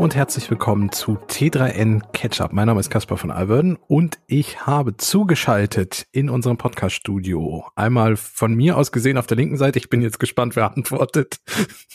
[0.00, 2.54] und herzlich willkommen zu T3N Catchup.
[2.54, 7.66] Mein Name ist Caspar von Alverden und ich habe zugeschaltet in unserem Podcast-Studio.
[7.76, 9.78] Einmal von mir aus gesehen auf der linken Seite.
[9.78, 11.36] Ich bin jetzt gespannt, wer antwortet.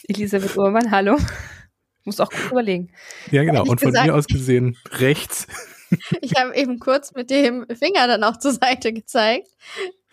[0.07, 1.17] Elisabeth Uhrmann, hallo.
[2.03, 2.91] Muss auch gut überlegen.
[3.31, 3.63] Ja, genau.
[3.63, 5.47] Und von gesagt, mir aus gesehen rechts.
[6.21, 9.47] Ich habe eben kurz mit dem Finger dann auch zur Seite gezeigt.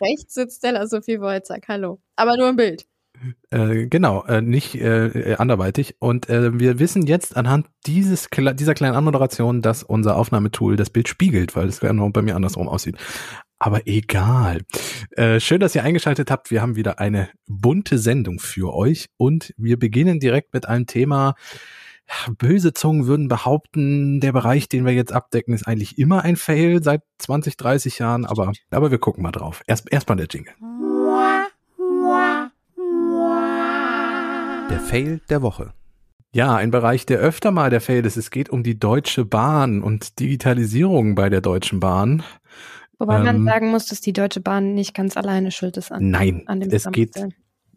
[0.00, 1.68] Rechts sitzt Stella Sophie Wolzack.
[1.68, 2.00] Hallo.
[2.16, 2.86] Aber nur im Bild.
[3.50, 5.96] Äh, genau, äh, nicht äh, anderweitig.
[5.98, 11.08] Und äh, wir wissen jetzt anhand dieses, dieser kleinen Anmoderation, dass unser Aufnahmetool das Bild
[11.08, 12.96] spiegelt, weil es genau bei mir andersrum aussieht.
[13.58, 14.62] Aber egal.
[15.12, 16.50] Äh, schön, dass ihr eingeschaltet habt.
[16.50, 21.34] Wir haben wieder eine bunte Sendung für euch und wir beginnen direkt mit einem Thema.
[22.38, 26.82] Böse Zungen würden behaupten, der Bereich, den wir jetzt abdecken, ist eigentlich immer ein Fail
[26.82, 29.62] seit 20, 30 Jahren, aber, aber wir gucken mal drauf.
[29.66, 30.52] Erst, erst mal der Jingle.
[34.70, 35.72] Der Fail der Woche.
[36.34, 38.16] Ja, ein Bereich, der öfter mal der Fail ist.
[38.16, 42.22] Es geht um die Deutsche Bahn und Digitalisierung bei der Deutschen Bahn.
[42.98, 46.10] Wobei ähm, man sagen muss, dass die Deutsche Bahn nicht ganz alleine schuld ist an,
[46.10, 47.16] nein, an dem es geht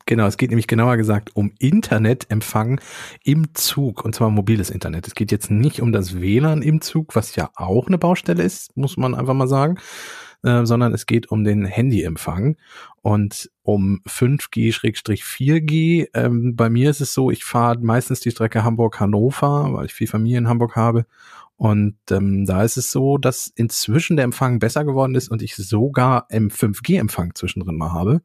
[0.08, 2.80] Genau, es geht nämlich genauer gesagt um Internetempfang
[3.24, 5.08] im Zug und zwar mobiles Internet.
[5.08, 8.78] Es geht jetzt nicht um das WLAN im Zug, was ja auch eine Baustelle ist,
[8.78, 9.80] muss man einfach mal sagen,
[10.46, 12.56] äh, sondern es geht um den Handyempfang
[13.02, 16.08] und um 5G-4G.
[16.14, 20.08] Ähm, bei mir ist es so, ich fahre meistens die Strecke Hamburg-Hannover, weil ich viel
[20.08, 21.08] Familie in Hamburg habe.
[21.58, 25.56] Und ähm, da ist es so, dass inzwischen der Empfang besser geworden ist und ich
[25.56, 28.22] sogar im 5G-Empfang zwischendrin mal habe.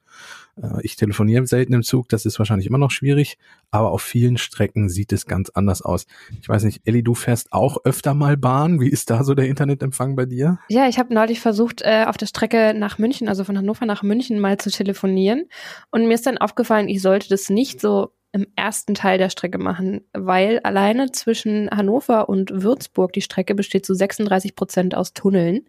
[0.61, 3.39] Äh, ich telefoniere selten im Zug, das ist wahrscheinlich immer noch schwierig,
[3.71, 6.07] aber auf vielen Strecken sieht es ganz anders aus.
[6.41, 8.81] Ich weiß nicht, Elli, du fährst auch öfter mal Bahn.
[8.81, 10.59] Wie ist da so der Internetempfang bei dir?
[10.69, 14.03] Ja, ich habe neulich versucht, äh, auf der Strecke nach München, also von Hannover nach
[14.03, 15.47] München, mal zu telefonieren.
[15.91, 19.59] Und mir ist dann aufgefallen, ich sollte das nicht so im ersten Teil der Strecke
[19.59, 25.67] machen, weil alleine zwischen Hannover und Würzburg die Strecke besteht zu 36 Prozent aus Tunneln.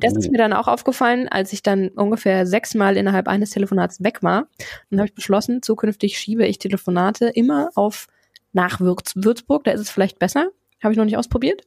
[0.00, 0.18] Das oh.
[0.18, 4.46] ist mir dann auch aufgefallen, als ich dann ungefähr sechsmal innerhalb eines Telefonats weg war.
[4.90, 8.06] Dann habe ich beschlossen, zukünftig schiebe ich Telefonate immer auf
[8.52, 9.64] nach Würz Würzburg.
[9.64, 10.50] Da ist es vielleicht besser.
[10.82, 11.62] Habe ich noch nicht ausprobiert.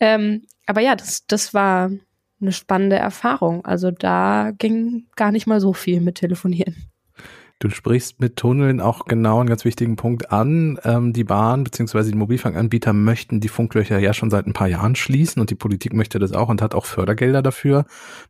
[0.00, 1.90] Ähm, aber ja, das, das war
[2.40, 3.64] eine spannende Erfahrung.
[3.64, 6.91] Also da ging gar nicht mal so viel mit Telefonieren.
[7.62, 10.80] Du sprichst mit Tunneln auch genau einen ganz wichtigen Punkt an.
[10.82, 12.10] Ähm, die Bahn bzw.
[12.10, 15.92] die Mobilfunkanbieter möchten die Funklöcher ja schon seit ein paar Jahren schließen und die Politik
[15.92, 17.84] möchte das auch und hat auch Fördergelder dafür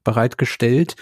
[0.04, 0.96] bereitgestellt.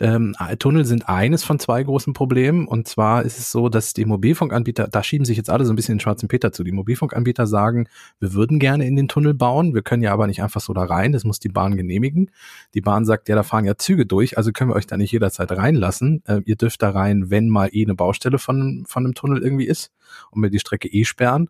[0.00, 2.66] Ähm, Tunnel sind eines von zwei großen Problemen.
[2.66, 5.76] Und zwar ist es so, dass die Mobilfunkanbieter, da schieben sich jetzt alle so ein
[5.76, 6.64] bisschen den schwarzen Peter zu.
[6.64, 7.88] Die Mobilfunkanbieter sagen,
[8.18, 10.84] wir würden gerne in den Tunnel bauen, wir können ja aber nicht einfach so da
[10.84, 12.30] rein, das muss die Bahn genehmigen.
[12.74, 15.12] Die Bahn sagt, ja, da fahren ja Züge durch, also können wir euch da nicht
[15.12, 16.22] jederzeit reinlassen.
[16.26, 19.66] Äh, ihr dürft da rein, wenn mal eh eine Baustelle von, von einem Tunnel irgendwie
[19.66, 19.92] ist
[20.30, 21.48] und wir die Strecke eh sperren.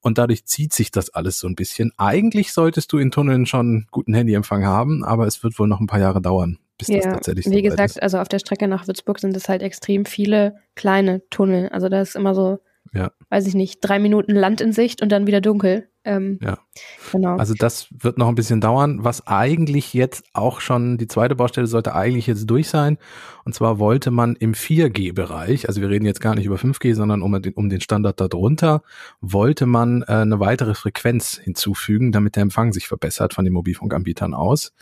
[0.00, 1.92] Und dadurch zieht sich das alles so ein bisschen.
[1.96, 5.88] Eigentlich solltest du in Tunneln schon guten Handyempfang haben, aber es wird wohl noch ein
[5.88, 8.02] paar Jahre dauern, bis ja, das tatsächlich so Wie gesagt, ist.
[8.02, 11.68] also auf der Strecke nach Würzburg sind es halt extrem viele kleine Tunnel.
[11.68, 12.58] Also da ist immer so,
[12.94, 13.10] ja.
[13.30, 15.88] weiß ich nicht, drei Minuten Land in Sicht und dann wieder dunkel.
[16.04, 16.58] Ähm, ja.
[17.12, 17.36] Genau.
[17.36, 19.04] Also das wird noch ein bisschen dauern.
[19.04, 22.96] Was eigentlich jetzt auch schon, die zweite Baustelle sollte eigentlich jetzt durch sein.
[23.44, 27.20] Und zwar wollte man im 4G-Bereich, also wir reden jetzt gar nicht über 5G, sondern
[27.20, 28.82] um den, um den Standard darunter,
[29.20, 34.32] wollte man äh, eine weitere Frequenz hinzufügen, damit der Empfang sich verbessert von den Mobilfunkanbietern
[34.32, 34.72] aus.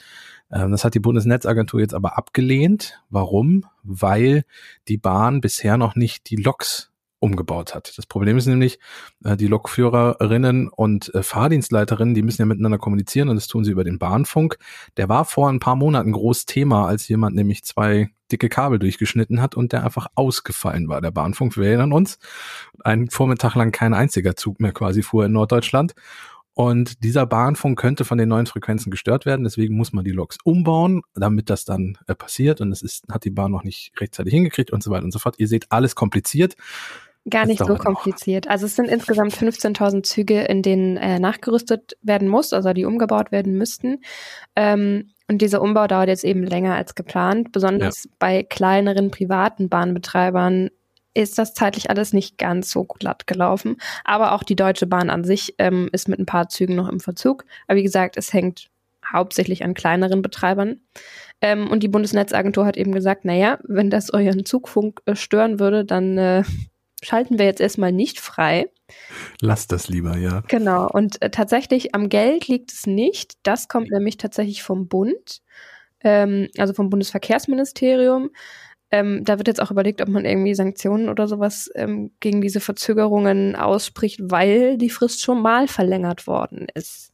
[0.53, 3.01] Ähm, das hat die Bundesnetzagentur jetzt aber abgelehnt.
[3.11, 3.65] Warum?
[3.83, 4.45] Weil
[4.89, 7.97] die Bahn bisher noch nicht die Loks umgebaut hat.
[7.97, 8.79] Das Problem ist nämlich,
[9.25, 13.73] äh, die Lokführerinnen und äh, Fahrdienstleiterinnen, die müssen ja miteinander kommunizieren und das tun sie
[13.73, 14.59] über den Bahnfunk.
[14.97, 19.41] Der war vor ein paar Monaten groß Thema, als jemand nämlich zwei dicke Kabel durchgeschnitten
[19.41, 21.01] hat und der einfach ausgefallen war.
[21.01, 22.19] Der Bahnfunk, wir erinnern uns,
[22.83, 25.95] einen Vormittag lang kein einziger Zug mehr quasi fuhr in Norddeutschland.
[26.59, 29.45] Und dieser Bahnfunk könnte von den neuen Frequenzen gestört werden.
[29.45, 32.63] Deswegen muss man die Loks umbauen, damit das dann äh, passiert.
[32.63, 35.19] Und es ist, hat die Bahn noch nicht rechtzeitig hingekriegt und so weiter und so
[35.19, 35.35] fort.
[35.37, 36.57] Ihr seht alles kompliziert.
[37.29, 38.47] Gar nicht so kompliziert.
[38.47, 38.53] Noch.
[38.53, 43.33] Also es sind insgesamt 15.000 Züge, in denen äh, nachgerüstet werden muss, also die umgebaut
[43.33, 43.99] werden müssten.
[44.55, 47.53] Ähm, und dieser Umbau dauert jetzt eben länger als geplant.
[47.53, 48.11] Besonders ja.
[48.19, 50.71] bei kleineren privaten Bahnbetreibern
[51.17, 53.77] ist das zeitlich alles nicht ganz so glatt gelaufen.
[54.05, 57.01] Aber auch die Deutsche Bahn an sich ähm, ist mit ein paar Zügen noch im
[57.01, 57.45] Verzug.
[57.67, 58.69] Aber wie gesagt, es hängt
[59.11, 60.81] hauptsächlich an kleineren Betreibern.
[61.41, 65.85] Ähm, und die Bundesnetzagentur hat eben gesagt, naja, wenn das euren Zugfunk äh, stören würde,
[65.85, 66.45] dann äh,
[67.03, 68.71] schalten wir jetzt erstmal nicht frei.
[69.41, 70.43] Lasst das lieber, ja.
[70.49, 70.89] Genau.
[70.89, 73.35] Und äh, tatsächlich am Geld liegt es nicht.
[73.43, 75.41] Das kommt nämlich tatsächlich vom Bund,
[76.01, 78.31] ähm, also vom Bundesverkehrsministerium.
[78.91, 82.61] Ähm, da wird jetzt auch überlegt, ob man irgendwie Sanktionen oder sowas ähm, gegen diese
[82.61, 87.13] Verzögerungen ausspricht, weil die Frist schon mal verlängert worden ist.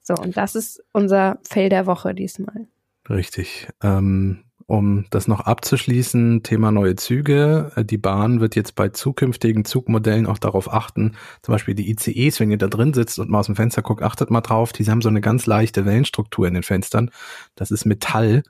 [0.00, 2.66] So, und das ist unser Fail der Woche diesmal.
[3.08, 3.68] Richtig.
[3.82, 7.72] Ähm, um das noch abzuschließen, Thema neue Züge.
[7.76, 12.40] Äh, die Bahn wird jetzt bei zukünftigen Zugmodellen auch darauf achten, zum Beispiel die ICEs,
[12.40, 14.84] wenn ihr da drin sitzt und mal aus dem Fenster guckt, achtet mal drauf, die
[14.86, 17.10] haben so eine ganz leichte Wellenstruktur in den Fenstern.
[17.54, 18.42] Das ist Metall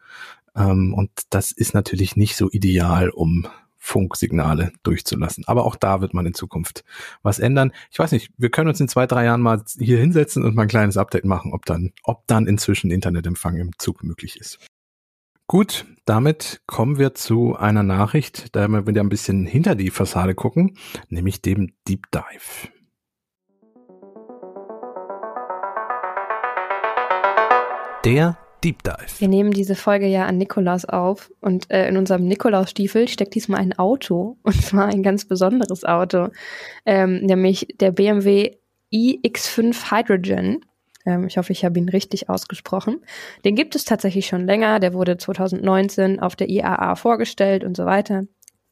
[0.57, 3.47] ähm, und das ist natürlich nicht so ideal, um
[3.85, 5.43] Funksignale durchzulassen.
[5.49, 6.85] Aber auch da wird man in Zukunft
[7.23, 7.73] was ändern.
[7.91, 10.63] Ich weiß nicht, wir können uns in zwei, drei Jahren mal hier hinsetzen und mal
[10.63, 14.59] ein kleines Update machen, ob dann, ob dann inzwischen Internetempfang im Zug möglich ist.
[15.49, 20.37] Gut, damit kommen wir zu einer Nachricht, da wir wieder ein bisschen hinter die Fassade
[20.37, 20.79] gucken,
[21.09, 22.69] nämlich dem Deep Dive.
[28.05, 29.19] Der Deep Dive.
[29.19, 33.61] Wir nehmen diese Folge ja an Nikolaus auf und äh, in unserem Nikolausstiefel steckt diesmal
[33.61, 36.29] ein Auto und zwar ein ganz besonderes Auto,
[36.87, 38.57] ähm, nämlich der BMW
[38.93, 40.65] iX5 Hydrogen.
[41.05, 43.05] Ähm, ich hoffe, ich habe ihn richtig ausgesprochen.
[43.45, 44.79] Den gibt es tatsächlich schon länger.
[44.81, 48.23] Der wurde 2019 auf der IAA vorgestellt und so weiter.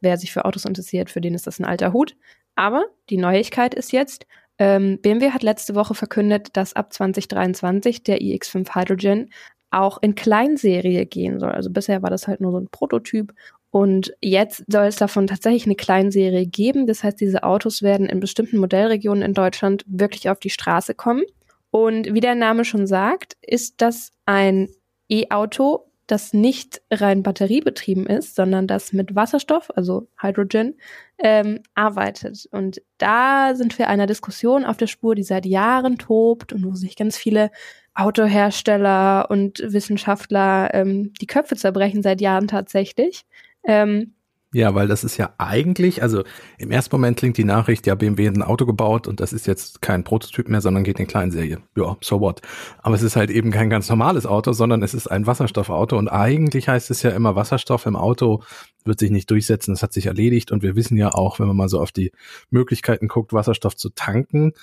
[0.00, 2.16] Wer sich für Autos interessiert, für den ist das ein alter Hut.
[2.54, 4.26] Aber die Neuigkeit ist jetzt,
[4.58, 9.30] ähm, BMW hat letzte Woche verkündet, dass ab 2023 der iX5 Hydrogen
[9.70, 11.52] auch in Kleinserie gehen soll.
[11.52, 13.32] Also bisher war das halt nur so ein Prototyp
[13.70, 16.86] und jetzt soll es davon tatsächlich eine Kleinserie geben.
[16.86, 21.22] Das heißt, diese Autos werden in bestimmten Modellregionen in Deutschland wirklich auf die Straße kommen.
[21.70, 24.68] Und wie der Name schon sagt, ist das ein
[25.08, 30.74] E-Auto, das nicht rein batteriebetrieben ist, sondern das mit Wasserstoff, also Hydrogen,
[31.18, 32.48] ähm, arbeitet.
[32.50, 36.74] Und da sind wir einer Diskussion auf der Spur, die seit Jahren tobt und wo
[36.74, 37.52] sich ganz viele
[37.94, 43.24] Autohersteller und Wissenschaftler ähm, die Köpfe zerbrechen seit Jahren tatsächlich.
[43.64, 44.14] Ähm,
[44.52, 46.24] ja, weil das ist ja eigentlich, also
[46.58, 49.46] im ersten Moment klingt die Nachricht, ja, BMW hat ein Auto gebaut und das ist
[49.46, 51.58] jetzt kein Prototyp mehr, sondern geht in Kleinserie.
[51.76, 52.40] Ja, so what.
[52.82, 56.08] Aber es ist halt eben kein ganz normales Auto, sondern es ist ein Wasserstoffauto und
[56.08, 58.42] eigentlich heißt es ja immer, Wasserstoff im Auto
[58.84, 61.56] wird sich nicht durchsetzen, das hat sich erledigt und wir wissen ja auch, wenn man
[61.56, 62.10] mal so auf die
[62.50, 64.54] Möglichkeiten guckt, Wasserstoff zu tanken,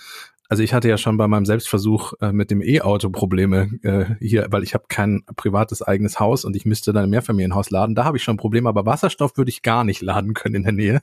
[0.49, 4.47] also ich hatte ja schon bei meinem Selbstversuch äh, mit dem E-Auto Probleme äh, hier,
[4.49, 7.95] weil ich habe kein privates eigenes Haus und ich müsste dann ein Mehrfamilienhaus laden.
[7.95, 10.71] Da habe ich schon Probleme, aber Wasserstoff würde ich gar nicht laden können in der
[10.71, 11.01] Nähe.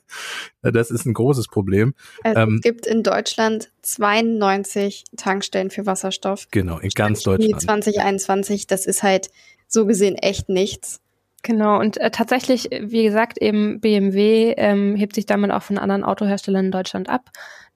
[0.63, 1.93] Äh, das ist ein großes Problem.
[2.23, 6.47] Also ähm, es gibt in Deutschland 92 Tankstellen für Wasserstoff.
[6.51, 7.61] Genau, in ganz Deutschland.
[7.61, 9.29] 2021, das ist halt
[9.67, 11.01] so gesehen echt nichts.
[11.43, 16.03] Genau, und äh, tatsächlich, wie gesagt, eben BMW ähm, hebt sich damit auch von anderen
[16.03, 17.29] Autoherstellern in Deutschland ab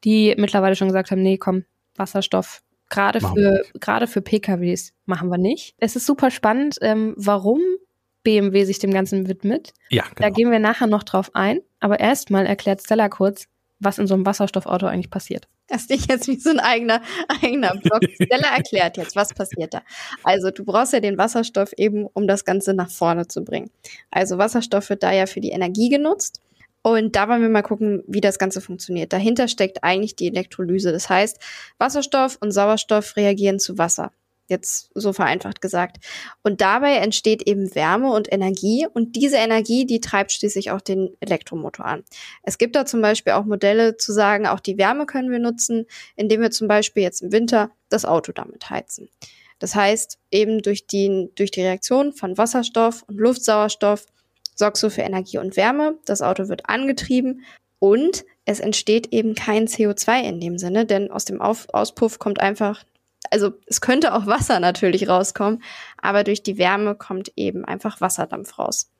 [0.03, 1.65] die mittlerweile schon gesagt haben, nee, komm,
[1.95, 5.75] Wasserstoff, gerade für, gerade für PKWs machen wir nicht.
[5.77, 7.61] Es ist super spannend, ähm, warum
[8.23, 9.73] BMW sich dem Ganzen widmet.
[9.89, 10.15] Ja, genau.
[10.17, 11.59] Da gehen wir nachher noch drauf ein.
[11.79, 13.47] Aber erstmal erklärt Stella kurz,
[13.79, 15.47] was in so einem Wasserstoffauto eigentlich passiert.
[15.67, 17.01] Das ist nicht jetzt wie so ein eigener,
[17.41, 18.01] eigener Block.
[18.21, 19.83] Stella erklärt jetzt, was passiert da.
[20.23, 23.69] Also du brauchst ja den Wasserstoff eben, um das Ganze nach vorne zu bringen.
[24.09, 26.41] Also Wasserstoff wird da ja für die Energie genutzt.
[26.81, 29.11] Und da wollen wir mal gucken, wie das Ganze funktioniert.
[29.11, 30.91] Dahinter steckt eigentlich die Elektrolyse.
[30.91, 31.39] Das heißt,
[31.77, 34.11] Wasserstoff und Sauerstoff reagieren zu Wasser.
[34.47, 35.97] Jetzt so vereinfacht gesagt.
[36.41, 38.87] Und dabei entsteht eben Wärme und Energie.
[38.91, 42.03] Und diese Energie, die treibt schließlich auch den Elektromotor an.
[42.41, 45.85] Es gibt da zum Beispiel auch Modelle zu sagen, auch die Wärme können wir nutzen,
[46.15, 49.09] indem wir zum Beispiel jetzt im Winter das Auto damit heizen.
[49.59, 54.05] Das heißt, eben durch die, durch die Reaktion von Wasserstoff und Luftsauerstoff
[54.59, 57.43] sorgst du für Energie und Wärme, das Auto wird angetrieben
[57.79, 62.41] und es entsteht eben kein CO2 in dem Sinne, denn aus dem Auf Auspuff kommt
[62.41, 62.83] einfach,
[63.31, 65.63] also es könnte auch Wasser natürlich rauskommen,
[65.97, 68.91] aber durch die Wärme kommt eben einfach Wasserdampf raus.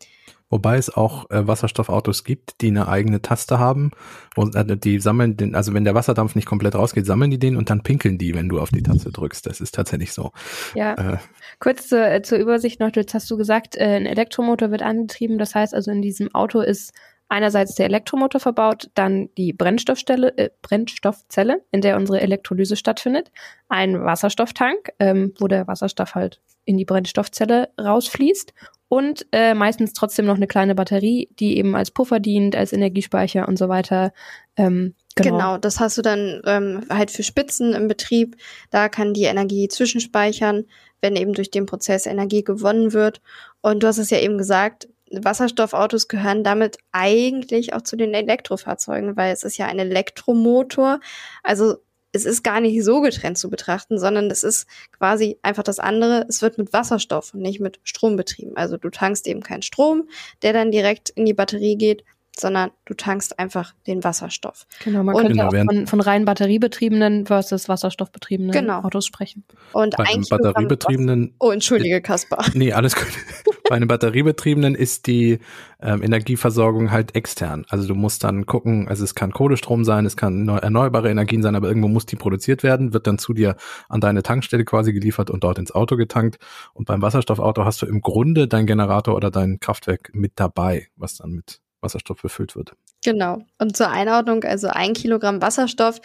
[0.50, 3.92] Wobei es auch äh, Wasserstoffautos gibt, die eine eigene Taste haben
[4.36, 7.56] und äh, die sammeln den, also wenn der Wasserdampf nicht komplett rausgeht, sammeln die den
[7.56, 9.46] und dann pinkeln die, wenn du auf die Taste drückst.
[9.46, 10.32] Das ist tatsächlich so.
[10.74, 10.94] Ja.
[10.96, 11.18] Äh,
[11.60, 15.38] Kurz zur, äh, zur Übersicht noch, jetzt hast du gesagt, äh, ein Elektromotor wird angetrieben.
[15.38, 16.94] Das heißt also, in diesem Auto ist
[17.28, 23.32] einerseits der Elektromotor verbaut, dann die Brennstoffstelle, äh, Brennstoffzelle, in der unsere Elektrolyse stattfindet,
[23.68, 28.54] ein Wasserstofftank, ähm, wo der Wasserstoff halt in die Brennstoffzelle rausfließt
[28.90, 33.48] und äh, meistens trotzdem noch eine kleine Batterie, die eben als Puffer dient, als Energiespeicher
[33.48, 34.12] und so weiter.
[34.58, 35.30] Ähm, genau.
[35.30, 38.36] genau, das hast du dann ähm, halt für Spitzen im Betrieb.
[38.72, 40.66] Da kann die Energie zwischenspeichern,
[41.02, 43.22] wenn eben durch den Prozess Energie gewonnen wird.
[43.62, 49.16] Und du hast es ja eben gesagt, Wasserstoffautos gehören damit eigentlich auch zu den Elektrofahrzeugen,
[49.16, 51.00] weil es ist ja ein Elektromotor.
[51.44, 51.78] Also
[52.12, 56.26] es ist gar nicht so getrennt zu betrachten, sondern es ist quasi einfach das andere.
[56.28, 58.56] Es wird mit Wasserstoff und nicht mit Strom betrieben.
[58.56, 60.10] Also du tankst eben keinen Strom,
[60.42, 62.04] der dann direkt in die Batterie geht,
[62.40, 64.66] sondern du tankst einfach den Wasserstoff.
[64.84, 68.82] Genau, man und könnte genau, auch von, von rein batteriebetriebenen versus wasserstoffbetriebenen genau.
[68.82, 69.44] Autos sprechen.
[69.74, 71.36] Und bei einem batteriebetriebenen.
[71.40, 72.46] Oh, entschuldige, Kaspar.
[72.54, 73.08] Nee, alles gut.
[73.70, 75.38] bei einem batteriebetriebenen ist die
[75.80, 77.68] ähm, Energieversorgung halt extern.
[77.70, 81.56] Also du musst dann gucken, also es kann Kohlestrom sein, es kann erneuerbare Energien sein,
[81.56, 83.58] aber irgendwo muss die produziert werden, wird dann zu dir
[83.88, 86.40] an deine Tankstelle quasi geliefert und dort ins Auto getankt.
[86.74, 91.18] Und beim Wasserstoffauto hast du im Grunde dein Generator oder dein Kraftwerk mit dabei, was
[91.18, 92.74] dann mit Wasserstoff befüllt wird.
[93.06, 93.38] Genau.
[93.60, 96.02] Und zur Einordnung, also ein Kilogramm Wasserstoff,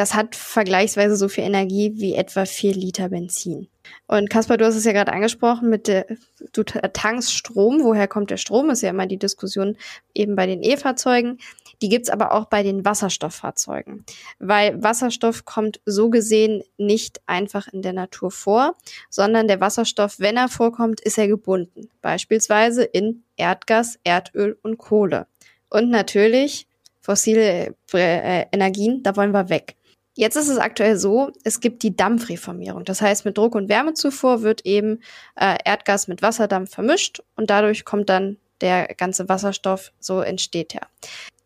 [0.00, 3.68] das hat vergleichsweise so viel Energie wie etwa vier Liter Benzin.
[4.06, 6.06] Und Kaspar, du hast es ja gerade angesprochen mit der,
[6.54, 7.84] du tankst Strom.
[7.84, 8.70] Woher kommt der Strom?
[8.70, 9.76] Ist ja immer die Diskussion
[10.14, 11.36] eben bei den E-Fahrzeugen.
[11.82, 14.06] Die gibt's aber auch bei den Wasserstofffahrzeugen,
[14.38, 18.76] weil Wasserstoff kommt so gesehen nicht einfach in der Natur vor,
[19.10, 25.26] sondern der Wasserstoff, wenn er vorkommt, ist er gebunden, beispielsweise in Erdgas, Erdöl und Kohle.
[25.68, 26.66] Und natürlich
[27.02, 29.76] fossile äh, Energien, da wollen wir weg.
[30.20, 32.84] Jetzt ist es aktuell so, es gibt die Dampfreformierung.
[32.84, 35.00] Das heißt, mit Druck- und Wärmezufuhr wird eben
[35.34, 40.88] äh, Erdgas mit Wasserdampf vermischt und dadurch kommt dann der ganze Wasserstoff, so entsteht er.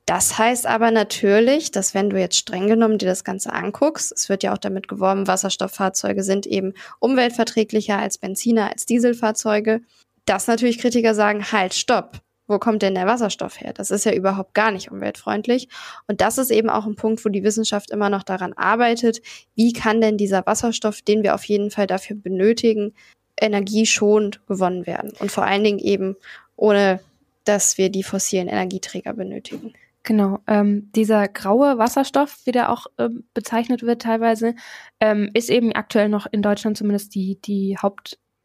[0.06, 4.28] Das heißt aber natürlich, dass wenn du jetzt streng genommen dir das Ganze anguckst, es
[4.28, 9.82] wird ja auch damit geworben, Wasserstofffahrzeuge sind eben umweltverträglicher als Benziner, als Dieselfahrzeuge,
[10.24, 12.23] dass natürlich Kritiker sagen, halt, stopp.
[12.46, 13.72] Wo kommt denn der Wasserstoff her?
[13.72, 15.68] Das ist ja überhaupt gar nicht umweltfreundlich.
[16.06, 19.22] Und das ist eben auch ein Punkt, wo die Wissenschaft immer noch daran arbeitet.
[19.54, 22.92] Wie kann denn dieser Wasserstoff, den wir auf jeden Fall dafür benötigen,
[23.40, 25.12] energieschonend gewonnen werden?
[25.18, 26.16] Und vor allen Dingen eben
[26.56, 27.00] ohne,
[27.44, 29.72] dass wir die fossilen Energieträger benötigen.
[30.02, 34.54] Genau, ähm, dieser graue Wasserstoff, wie der auch ähm, bezeichnet wird teilweise,
[35.00, 37.78] ähm, ist eben aktuell noch in Deutschland zumindest die, die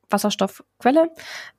[0.10, 1.12] Hauptwasserstoffquelle.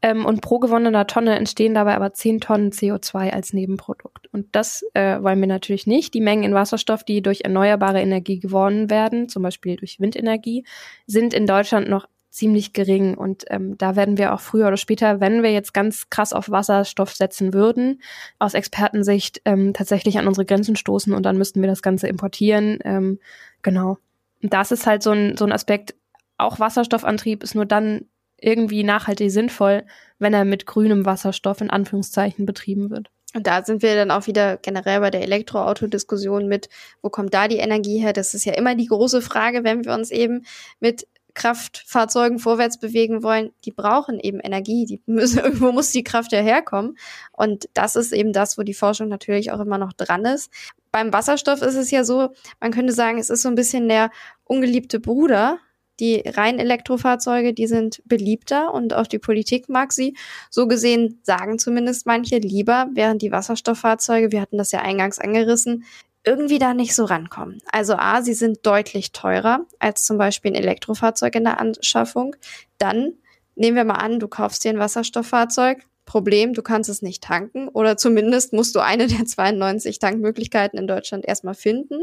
[0.03, 4.29] Ähm, und pro gewonnener Tonne entstehen dabei aber 10 Tonnen CO2 als Nebenprodukt.
[4.33, 6.15] Und das äh, wollen wir natürlich nicht.
[6.15, 10.65] Die Mengen in Wasserstoff, die durch erneuerbare Energie gewonnen werden, zum Beispiel durch Windenergie,
[11.07, 13.15] sind in Deutschland noch ziemlich gering.
[13.15, 16.51] Und ähm, da werden wir auch früher oder später, wenn wir jetzt ganz krass auf
[16.51, 18.01] Wasserstoff setzen würden,
[18.39, 22.79] aus Expertensicht ähm, tatsächlich an unsere Grenzen stoßen und dann müssten wir das Ganze importieren.
[22.85, 23.19] Ähm,
[23.63, 23.99] genau.
[24.43, 25.95] Und das ist halt so ein, so ein Aspekt,
[26.39, 28.07] auch Wasserstoffantrieb ist nur dann
[28.41, 29.85] irgendwie nachhaltig sinnvoll,
[30.19, 33.11] wenn er mit grünem Wasserstoff in Anführungszeichen betrieben wird.
[33.33, 36.69] Und da sind wir dann auch wieder generell bei der Elektroauto-Diskussion mit,
[37.01, 38.13] wo kommt da die Energie her?
[38.13, 40.45] Das ist ja immer die große Frage, wenn wir uns eben
[40.81, 46.33] mit Kraftfahrzeugen vorwärts bewegen wollen, die brauchen eben Energie, die müssen, irgendwo muss die Kraft
[46.33, 46.99] ja herkommen.
[47.33, 50.51] Und das ist eben das, wo die Forschung natürlich auch immer noch dran ist.
[50.91, 54.11] Beim Wasserstoff ist es ja so, man könnte sagen, es ist so ein bisschen der
[54.45, 55.59] ungeliebte Bruder.
[56.01, 60.17] Die rein Elektrofahrzeuge, die sind beliebter und auch die Politik mag sie.
[60.51, 65.85] So gesehen sagen zumindest manche lieber, während die Wasserstofffahrzeuge, wir hatten das ja eingangs angerissen,
[66.25, 67.61] irgendwie da nicht so rankommen.
[67.71, 72.37] Also A, sie sind deutlich teurer als zum Beispiel ein Elektrofahrzeug in der Anschaffung.
[72.79, 73.13] Dann
[73.55, 75.85] nehmen wir mal an, du kaufst dir ein Wasserstofffahrzeug.
[76.07, 80.89] Problem, du kannst es nicht tanken oder zumindest musst du eine der 92 Tankmöglichkeiten in
[80.89, 82.01] Deutschland erstmal finden.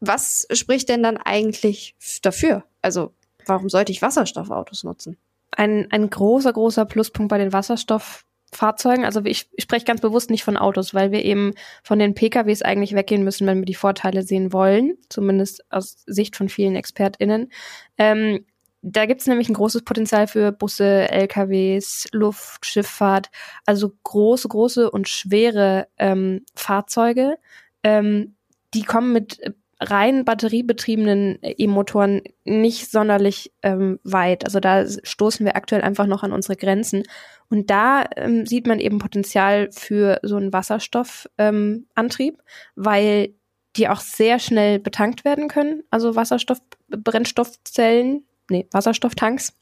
[0.00, 2.64] Was spricht denn dann eigentlich dafür?
[2.82, 3.14] Also
[3.46, 5.16] warum sollte ich Wasserstoffautos nutzen?
[5.52, 10.30] Ein, ein großer, großer Pluspunkt bei den Wasserstoff Fahrzeugen, also ich, ich spreche ganz bewusst
[10.30, 13.74] nicht von Autos, weil wir eben von den PKWs eigentlich weggehen müssen, wenn wir die
[13.74, 17.50] Vorteile sehen wollen, zumindest aus Sicht von vielen ExpertInnen.
[17.98, 18.46] Ähm,
[18.82, 23.30] da gibt es nämlich ein großes Potenzial für Busse, LKWs, Luftschifffahrt,
[23.64, 27.38] also große, große und schwere ähm, Fahrzeuge.
[27.82, 28.36] Ähm,
[28.74, 29.40] die kommen mit
[29.78, 34.44] rein batteriebetriebenen E-Motoren nicht sonderlich ähm, weit.
[34.44, 37.02] Also da stoßen wir aktuell einfach noch an unsere Grenzen.
[37.48, 42.42] Und da ähm, sieht man eben Potenzial für so einen Wasserstoffantrieb, ähm,
[42.74, 43.34] weil
[43.76, 45.82] die auch sehr schnell betankt werden können.
[45.90, 49.52] Also Wasserstoff, Brennstoffzellen, nee, Wasserstofftanks.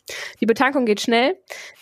[0.40, 1.36] Die Betankung geht schnell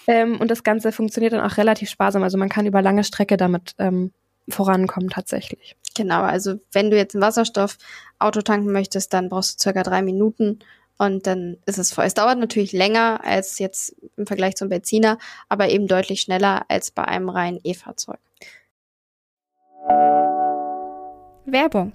[0.06, 2.22] ähm, und das Ganze funktioniert dann auch relativ sparsam.
[2.22, 4.12] Also man kann über lange Strecke damit ähm,
[4.48, 5.76] vorankommen tatsächlich.
[5.94, 10.60] Genau, also wenn du jetzt ein Wasserstoffauto tanken möchtest, dann brauchst du circa drei Minuten
[10.98, 12.04] und dann ist es voll.
[12.04, 15.18] Es dauert natürlich länger als jetzt im Vergleich zum Benziner,
[15.48, 18.18] aber eben deutlich schneller als bei einem reinen E-Fahrzeug.
[21.44, 21.92] Werbung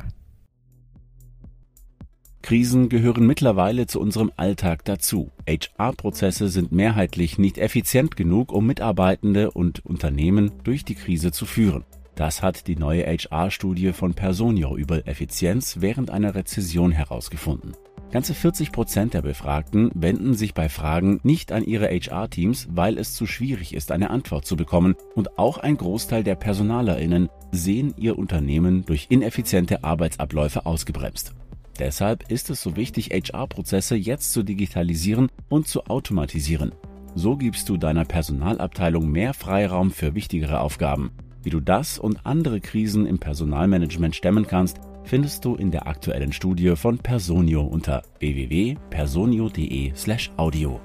[2.47, 5.31] Krisen gehören mittlerweile zu unserem Alltag dazu.
[5.49, 11.83] HR-Prozesse sind mehrheitlich nicht effizient genug, um Mitarbeitende und Unternehmen durch die Krise zu führen.
[12.17, 17.73] Das hat die neue HR-Studie von Personio über Effizienz während einer Rezession herausgefunden.
[18.11, 23.13] Ganze 40 Prozent der Befragten wenden sich bei Fragen nicht an ihre HR-Teams, weil es
[23.13, 24.95] zu schwierig ist, eine Antwort zu bekommen.
[25.13, 31.35] Und auch ein Großteil der PersonalerInnen sehen ihr Unternehmen durch ineffiziente Arbeitsabläufe ausgebremst.
[31.77, 36.71] Deshalb ist es so wichtig, HR-Prozesse jetzt zu digitalisieren und zu automatisieren.
[37.13, 41.11] So gibst du deiner Personalabteilung mehr Freiraum für wichtigere Aufgaben.
[41.47, 46.33] Wie du das und andere Krisen im Personalmanagement stemmen kannst, findest du in der aktuellen
[46.33, 50.81] Studie von Personio unter www.personio.de/audio.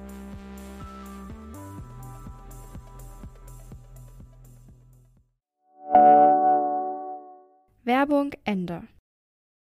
[7.82, 8.84] Werbung Ende.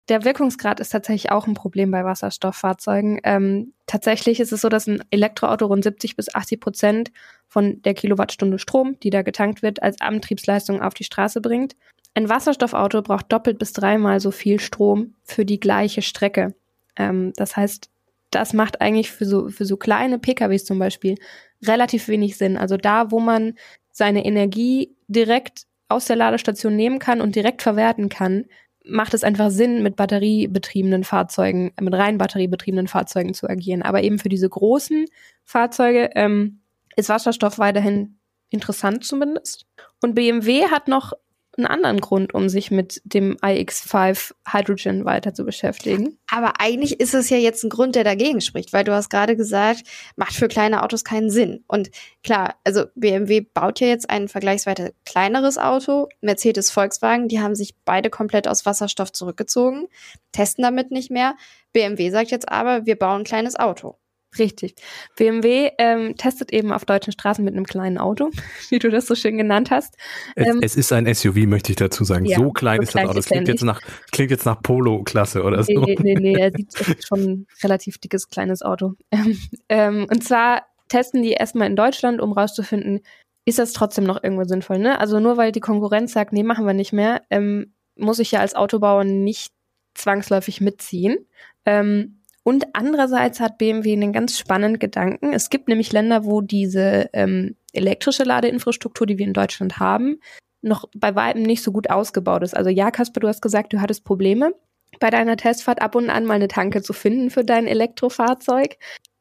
[0.09, 3.19] Der Wirkungsgrad ist tatsächlich auch ein Problem bei Wasserstofffahrzeugen.
[3.25, 7.11] Ähm, tatsächlich ist es so, dass ein Elektroauto rund 70 bis 80 Prozent
[7.49, 11.77] von der Kilowattstunde Strom, die da getankt wird, als Antriebsleistung auf die Straße bringt.
[12.15, 16.55] Ein Wasserstoffauto braucht doppelt bis dreimal so viel Strom für die gleiche Strecke.
[16.97, 17.91] Ähm, das heißt,
[18.31, 21.17] das macht eigentlich für so, für so kleine PKWs zum Beispiel
[21.65, 22.57] relativ wenig Sinn.
[22.57, 23.55] Also da, wo man
[23.93, 28.47] seine Energie direkt aus der Ladestation nehmen kann und direkt verwerten kann,
[28.85, 33.83] macht es einfach Sinn, mit batteriebetriebenen Fahrzeugen, mit rein batteriebetriebenen Fahrzeugen zu agieren.
[33.83, 35.07] Aber eben für diese großen
[35.45, 36.61] Fahrzeuge ähm,
[36.97, 38.19] ist Wasserstoff weiterhin
[38.51, 39.67] interessant zumindest.
[40.03, 41.13] Und BMW hat noch
[41.57, 46.19] einen anderen Grund, um sich mit dem iX5 Hydrogen weiter zu beschäftigen.
[46.31, 49.37] Aber eigentlich ist es ja jetzt ein Grund, der dagegen spricht, weil du hast gerade
[49.37, 49.83] gesagt,
[50.17, 51.65] macht für kleine Autos keinen Sinn.
[51.67, 51.91] Und
[52.23, 56.09] klar, also BMW baut ja jetzt ein vergleichsweise kleineres Auto.
[56.21, 59.89] Mercedes, Volkswagen, die haben sich beide komplett aus Wasserstoff zurückgezogen,
[60.33, 61.37] testen damit nicht mehr.
[61.73, 63.97] BMW sagt jetzt aber, wir bauen ein kleines Auto.
[64.39, 64.75] Richtig.
[65.17, 68.31] BMW ähm, testet eben auf deutschen Straßen mit einem kleinen Auto,
[68.71, 69.95] wie du das so schön genannt hast.
[70.35, 72.25] Es, ähm, es ist ein SUV, möchte ich dazu sagen.
[72.25, 73.15] Ja, so klein so ist das Auto.
[73.15, 73.81] Das klingt jetzt nach,
[74.13, 75.73] klingt jetzt nach Polo-Klasse oder so.
[75.73, 76.73] Nee, nee, nee, er sieht
[77.07, 78.95] schon ein relativ dickes, kleines Auto.
[79.11, 79.39] Ähm,
[79.69, 83.01] ähm, und zwar testen die erstmal in Deutschland, um rauszufinden,
[83.45, 84.99] ist das trotzdem noch irgendwo sinnvoll, ne?
[85.01, 88.41] Also nur weil die Konkurrenz sagt, nee, machen wir nicht mehr, ähm, muss ich ja
[88.41, 89.53] als Autobauer nicht
[89.95, 91.27] zwangsläufig mitziehen.
[91.65, 95.33] Ähm, und andererseits hat BMW einen ganz spannenden Gedanken.
[95.33, 100.21] Es gibt nämlich Länder, wo diese ähm, elektrische Ladeinfrastruktur, die wir in Deutschland haben,
[100.63, 102.57] noch bei weitem nicht so gut ausgebaut ist.
[102.57, 104.55] Also ja, Kasper, du hast gesagt, du hattest Probleme
[105.01, 108.77] bei deiner Testfahrt ab und an mal eine Tanke zu finden für dein Elektrofahrzeug.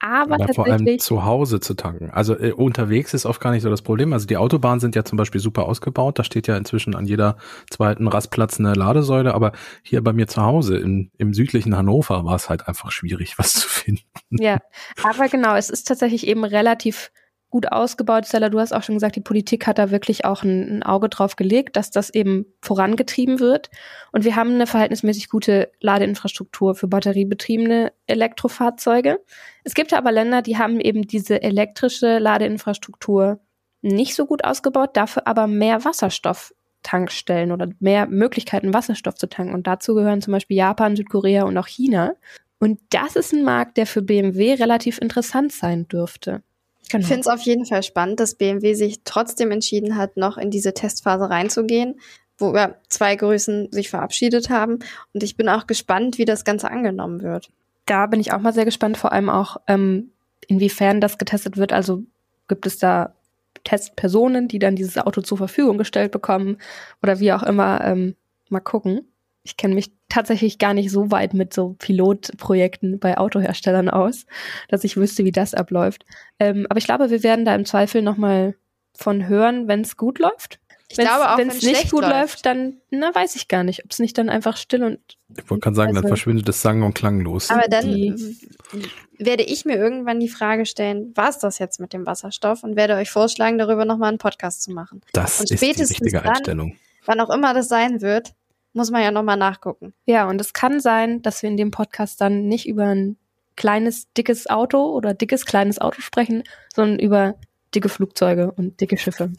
[0.06, 2.12] Aber, aber vor allem zu Hause zu tanken.
[2.12, 4.14] Also äh, unterwegs ist oft gar nicht so das Problem.
[4.14, 6.20] Also die Autobahnen sind ja zum Beispiel super ausgebaut.
[6.20, 7.38] Da steht ja inzwischen an jeder
[7.72, 9.34] zweiten Rastplatz eine Ladesäule.
[9.34, 13.38] Aber hier bei mir zu Hause im, im südlichen Hannover war es halt einfach schwierig,
[13.40, 14.04] was zu finden.
[14.30, 14.60] Ja,
[15.02, 17.12] aber genau, es ist tatsächlich eben relativ
[17.56, 18.26] gut ausgebaut.
[18.28, 21.08] Stella, du hast auch schon gesagt, die Politik hat da wirklich auch ein, ein, Auge
[21.08, 23.70] drauf gelegt, dass das eben vorangetrieben wird.
[24.12, 29.22] Und wir haben eine verhältnismäßig gute Ladeinfrastruktur für batteriebetriebene Elektrofahrzeuge.
[29.64, 33.40] Es gibt aber Länder, die haben eben diese elektrische Ladeinfrastruktur
[33.82, 39.54] nicht so gut ausgebaut, dafür aber mehr Wasserstofftankstellen oder mehr Möglichkeiten, Wasserstoff zu tanken.
[39.54, 42.16] Und dazu gehören zum Beispiel Japan, Südkorea und auch China.
[42.60, 46.44] Und das ist ein Markt, der für BMW relativ interessant sein dürfte.
[46.90, 47.02] Genau.
[47.02, 50.52] Ich finde es auf jeden Fall spannend, dass BMW sich trotzdem entschieden hat, noch in
[50.52, 52.00] diese Testphase reinzugehen,
[52.38, 54.80] wo ja, zwei Größen sich verabschiedet haben.
[55.14, 57.50] Und ich bin auch gespannt, wie das Ganze angenommen wird.
[57.86, 60.12] Da bin ich auch mal sehr gespannt, vor allem auch, ähm,
[60.48, 61.74] inwiefern das getestet wird.
[61.74, 62.04] Also
[62.48, 63.16] gibt es da
[63.64, 66.58] Testpersonen, die dann dieses Auto zur Verfügung gestellt bekommen
[67.02, 67.82] oder wie auch immer.
[67.84, 68.16] Ähm,
[68.50, 69.08] mal gucken
[69.46, 74.26] ich kenne mich tatsächlich gar nicht so weit mit so Pilotprojekten bei Autoherstellern aus,
[74.70, 76.04] dass ich wüsste, wie das abläuft.
[76.40, 78.56] Ähm, aber ich glaube, wir werden da im Zweifel nochmal
[78.98, 80.60] von hören, wenn es gut läuft.
[80.88, 83.64] Ich wenn's, glaube auch, wenn es nicht gut läuft, läuft, dann na, weiß ich gar
[83.64, 85.00] nicht, ob es nicht dann einfach still und.
[85.38, 87.52] Ich wollte gerade sagen, also, dann verschwindet es sang- und klanglos.
[87.52, 88.16] Aber dann
[89.18, 92.76] werde ich mir irgendwann die Frage stellen, war es das jetzt mit dem Wasserstoff und
[92.76, 95.02] werde euch vorschlagen, darüber nochmal einen Podcast zu machen.
[95.14, 96.72] Das und ist die richtige Einstellung.
[96.72, 98.34] Dann, wann auch immer das sein wird,
[98.76, 99.94] muss man ja nochmal nachgucken.
[100.06, 103.18] Ja, und es kann sein, dass wir in dem Podcast dann nicht über ein
[103.56, 107.36] kleines, dickes Auto oder dickes, kleines Auto sprechen, sondern über
[107.74, 109.32] dicke Flugzeuge und dicke Schiffe.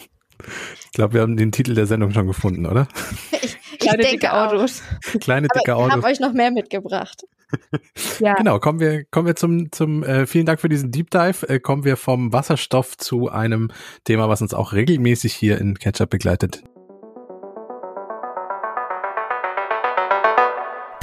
[0.84, 2.88] Ich glaube, wir haben den Titel der Sendung schon gefunden, oder?
[3.42, 4.82] ich, Kleine, ich dicke Autos.
[5.20, 5.96] Kleine, dicke Aber Autos.
[5.98, 7.24] Ich habe euch noch mehr mitgebracht.
[8.18, 8.34] ja.
[8.34, 11.48] Genau, kommen wir, kommen wir zum, zum äh, vielen Dank für diesen Deep Dive.
[11.48, 13.70] Äh, kommen wir vom Wasserstoff zu einem
[14.04, 16.62] Thema, was uns auch regelmäßig hier in Ketchup begleitet,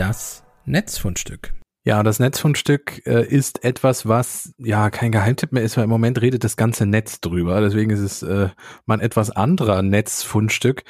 [0.05, 1.53] Das Netzfundstück.
[1.85, 6.21] Ja, das Netzfundstück äh, ist etwas, was ja kein Geheimtipp mehr ist, weil im Moment
[6.21, 7.61] redet das ganze Netz drüber.
[7.61, 8.49] Deswegen ist es äh,
[8.85, 10.83] mal ein etwas anderer Netzfundstück.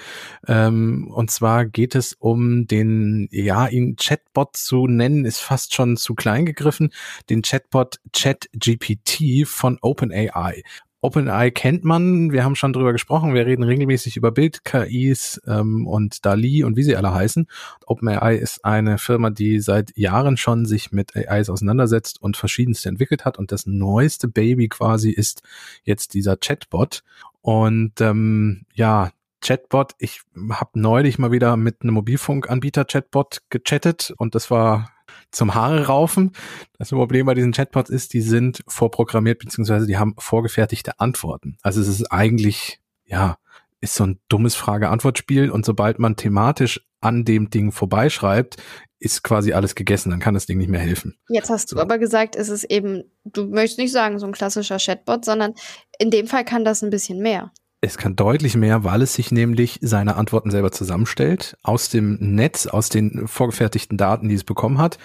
[0.48, 5.96] Ähm, und zwar geht es um den, ja, ihn Chatbot zu nennen, ist fast schon
[5.96, 6.92] zu klein gegriffen,
[7.30, 10.64] den Chatbot ChatGPT von OpenAI.
[11.04, 16.26] OpenAI kennt man, wir haben schon drüber gesprochen, wir reden regelmäßig über Bild-KIs ähm, und
[16.26, 17.48] DALI und wie sie alle heißen.
[17.86, 23.26] OpenAI ist eine Firma, die seit Jahren schon sich mit AIs auseinandersetzt und verschiedenste entwickelt
[23.26, 25.44] hat und das neueste Baby quasi ist
[25.84, 27.04] jetzt dieser Chatbot.
[27.42, 29.12] Und ähm, ja,
[29.42, 34.93] Chatbot, ich habe neulich mal wieder mit einem Mobilfunkanbieter Chatbot gechattet und das war
[35.32, 36.32] zum Haare raufen.
[36.78, 41.58] Das Problem bei diesen Chatbots ist, die sind vorprogrammiert, beziehungsweise die haben vorgefertigte Antworten.
[41.62, 43.38] Also es ist eigentlich, ja,
[43.82, 48.58] ist so ein dummes Frage-Antwort-Spiel und sobald man thematisch an dem Ding vorbeischreibt,
[49.00, 51.18] ist quasi alles gegessen, dann kann das Ding nicht mehr helfen.
[51.28, 54.78] Jetzt hast du aber gesagt, es ist eben, du möchtest nicht sagen, so ein klassischer
[54.78, 55.54] Chatbot, sondern
[56.00, 57.52] in dem Fall kann das ein bisschen mehr.
[57.86, 62.66] Es kann deutlich mehr, weil es sich nämlich seine Antworten selber zusammenstellt aus dem Netz,
[62.66, 64.98] aus den vorgefertigten Daten, die es bekommen hat.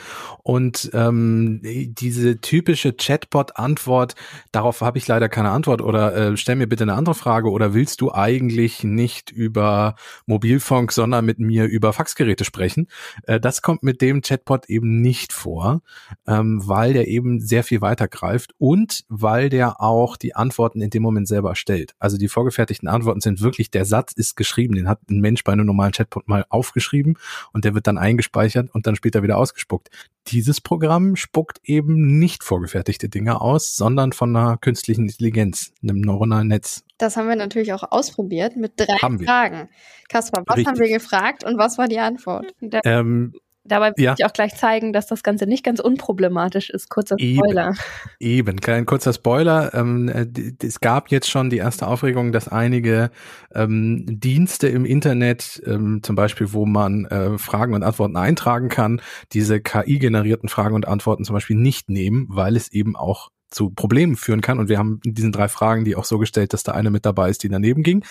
[0.44, 4.14] Und ähm, diese typische Chatbot-Antwort,
[4.52, 7.74] darauf habe ich leider keine Antwort oder äh, stell mir bitte eine andere Frage oder
[7.74, 12.86] willst du eigentlich nicht über Mobilfunk, sondern mit mir über Faxgeräte sprechen?
[13.24, 15.82] Äh, das kommt mit dem Chatbot eben nicht vor,
[16.28, 20.90] ähm, weil der eben sehr viel weiter greift und weil der auch die Antworten in
[20.90, 21.96] dem Moment selber stellt.
[21.98, 25.44] Also die vorgefertigten vorgefertigten Antworten sind wirklich, der Satz ist geschrieben, den hat ein Mensch
[25.44, 27.16] bei einem normalen Chatbot mal aufgeschrieben
[27.52, 29.88] und der wird dann eingespeichert und dann später wieder ausgespuckt.
[30.28, 36.48] Dieses Programm spuckt eben nicht vorgefertigte Dinge aus, sondern von einer künstlichen Intelligenz, einem neuronalen
[36.48, 36.84] Netz.
[36.98, 39.68] Das haben wir natürlich auch ausprobiert mit drei Fragen.
[40.08, 40.66] Kaspar, was Richtig.
[40.68, 42.54] haben wir gefragt und was war die Antwort?
[42.84, 43.34] Ähm,
[43.68, 44.14] Dabei will ja.
[44.18, 46.88] ich auch gleich zeigen, dass das Ganze nicht ganz unproblematisch ist.
[46.88, 47.74] Kurzer Spoiler.
[48.18, 48.60] Eben, eben.
[48.60, 49.72] kein kurzer Spoiler.
[49.74, 50.26] Ähm, äh,
[50.62, 53.10] es gab jetzt schon die erste Aufregung, dass einige
[53.54, 59.00] ähm, Dienste im Internet, ähm, zum Beispiel, wo man äh, Fragen und Antworten eintragen kann,
[59.32, 64.16] diese KI-generierten Fragen und Antworten zum Beispiel nicht nehmen, weil es eben auch zu Problemen
[64.16, 64.58] führen kann.
[64.58, 67.06] Und wir haben in diesen drei Fragen die auch so gestellt, dass da eine mit
[67.06, 68.04] dabei ist, die daneben ging.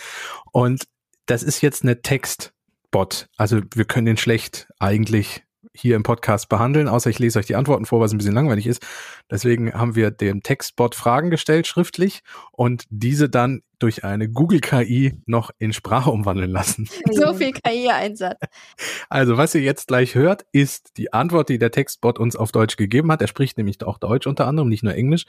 [0.51, 0.83] Und
[1.25, 3.27] das ist jetzt eine Textbot.
[3.37, 5.43] Also wir können den schlecht eigentlich
[5.77, 8.67] hier im Podcast behandeln, außer ich lese euch die Antworten vor, was ein bisschen langweilig
[8.67, 8.85] ist.
[9.29, 15.51] Deswegen haben wir dem Textbot Fragen gestellt, schriftlich, und diese dann durch eine Google-KI noch
[15.59, 16.89] in Sprache umwandeln lassen.
[17.17, 18.37] So viel KI-Einsatz.
[19.09, 22.77] Also, was ihr jetzt gleich hört, ist die Antwort, die der Textbot uns auf Deutsch
[22.77, 23.21] gegeben hat.
[23.21, 25.25] Er spricht nämlich auch Deutsch unter anderem, nicht nur Englisch.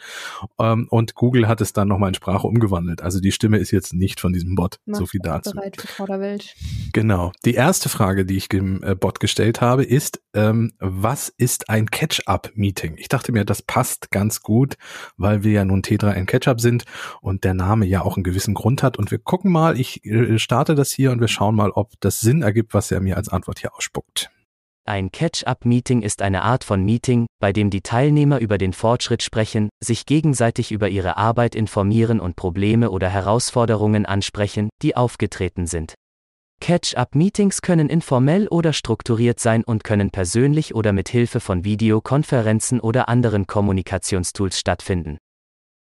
[0.58, 3.02] Ähm, und Google hat es dann nochmal in Sprache umgewandelt.
[3.02, 4.80] Also die Stimme ist jetzt nicht von diesem Bot.
[4.84, 5.52] Macht so viel dazu.
[5.52, 6.54] Bereit für Vorderwelt.
[6.92, 7.32] Genau.
[7.44, 11.87] Die erste Frage, die ich dem äh, Bot gestellt habe, ist, ähm, was ist ein
[11.87, 12.96] Catch-up-Meeting?
[12.98, 14.76] Ich dachte mir, das passt ganz gut,
[15.16, 16.84] weil wir ja nun T3N Catch-up sind
[17.20, 18.96] und der Name ja auch einen gewissen Grund hat.
[18.96, 22.20] Und wir gucken mal, ich äh, starte das hier und wir schauen mal, ob das
[22.20, 24.31] Sinn ergibt, was er mir als Antwort hier ausspuckt.
[24.85, 29.68] Ein Catch-up-Meeting ist eine Art von Meeting, bei dem die Teilnehmer über den Fortschritt sprechen,
[29.85, 35.94] sich gegenseitig über ihre Arbeit informieren und Probleme oder Herausforderungen ansprechen, die aufgetreten sind.
[36.61, 43.09] Catch-up-Meetings können informell oder strukturiert sein und können persönlich oder mit Hilfe von Videokonferenzen oder
[43.09, 45.18] anderen Kommunikationstools stattfinden.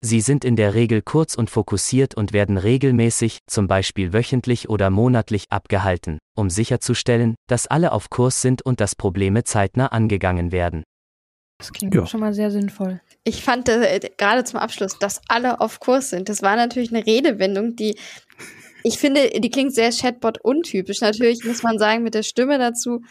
[0.04, 4.90] Sie sind in der Regel kurz und fokussiert und werden regelmäßig, zum Beispiel wöchentlich oder
[4.90, 10.84] monatlich, abgehalten, um sicherzustellen, dass alle auf Kurs sind und dass Probleme zeitnah angegangen werden.
[11.60, 12.08] Das klingt ja.
[12.08, 13.00] schon mal sehr sinnvoll.
[13.24, 16.30] Ich fand äh, gerade zum Abschluss, dass alle auf Kurs sind.
[16.30, 17.96] Das war natürlich eine Redewendung, die
[18.84, 21.02] ich finde, die klingt sehr Chatbot-untypisch.
[21.02, 23.04] Natürlich muss man sagen, mit der Stimme dazu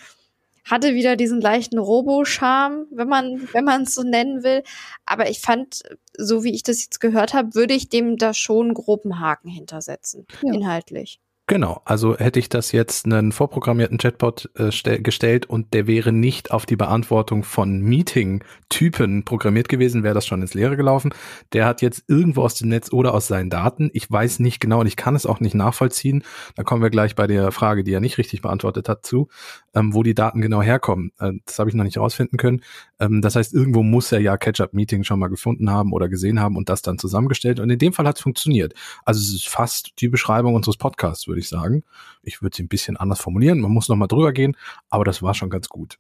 [0.65, 4.63] hatte wieder diesen leichten Robo-Charme, wenn man, wenn man es so nennen will.
[5.07, 5.83] Aber ich fand,
[6.17, 10.27] so wie ich das jetzt gehört habe, würde ich dem da schon groben Haken hintersetzen,
[10.43, 10.53] ja.
[10.55, 11.21] inhaltlich.
[11.51, 16.53] Genau, also hätte ich das jetzt einen vorprogrammierten Chatbot äh, gestellt und der wäre nicht
[16.53, 21.13] auf die Beantwortung von Meeting-Typen programmiert gewesen, wäre das schon ins Leere gelaufen.
[21.53, 24.79] Der hat jetzt irgendwo aus dem Netz oder aus seinen Daten, ich weiß nicht genau
[24.79, 26.23] und ich kann es auch nicht nachvollziehen,
[26.55, 29.27] da kommen wir gleich bei der Frage, die er nicht richtig beantwortet hat, zu,
[29.75, 31.11] ähm, wo die Daten genau herkommen.
[31.19, 32.63] Äh, das habe ich noch nicht rausfinden können.
[33.01, 36.57] Ähm, das heißt, irgendwo muss er ja Catch-up-Meeting schon mal gefunden haben oder gesehen haben
[36.57, 38.73] und das dann zusammengestellt und in dem Fall hat es funktioniert.
[39.05, 41.85] Also es ist fast die Beschreibung unseres Podcasts, würde ich sagen.
[42.23, 43.61] Ich würde sie ein bisschen anders formulieren.
[43.61, 44.57] Man muss noch mal drüber gehen,
[44.89, 45.99] aber das war schon ganz gut.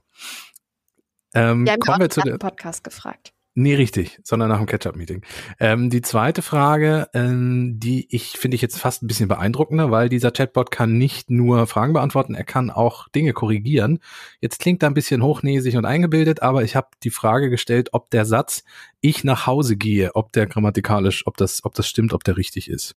[1.34, 3.32] Ähm, wir haben kommen wir zu dem Podcast gefragt.
[3.54, 5.22] Nee, richtig, sondern nach dem Catch-up-Meeting.
[5.58, 10.08] Ähm, die zweite Frage, ähm, die ich finde ich jetzt fast ein bisschen beeindruckender, weil
[10.08, 13.98] dieser Chatbot kann nicht nur Fragen beantworten, er kann auch Dinge korrigieren.
[14.40, 18.08] Jetzt klingt er ein bisschen hochnäsig und eingebildet, aber ich habe die Frage gestellt, ob
[18.10, 18.62] der Satz
[19.00, 22.70] "Ich nach Hause gehe", ob der grammatikalisch, ob das, ob das stimmt, ob der richtig
[22.70, 22.94] ist.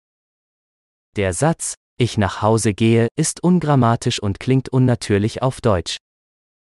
[1.16, 5.98] Der Satz "Ich nach Hause gehe" ist ungrammatisch und klingt unnatürlich auf Deutsch.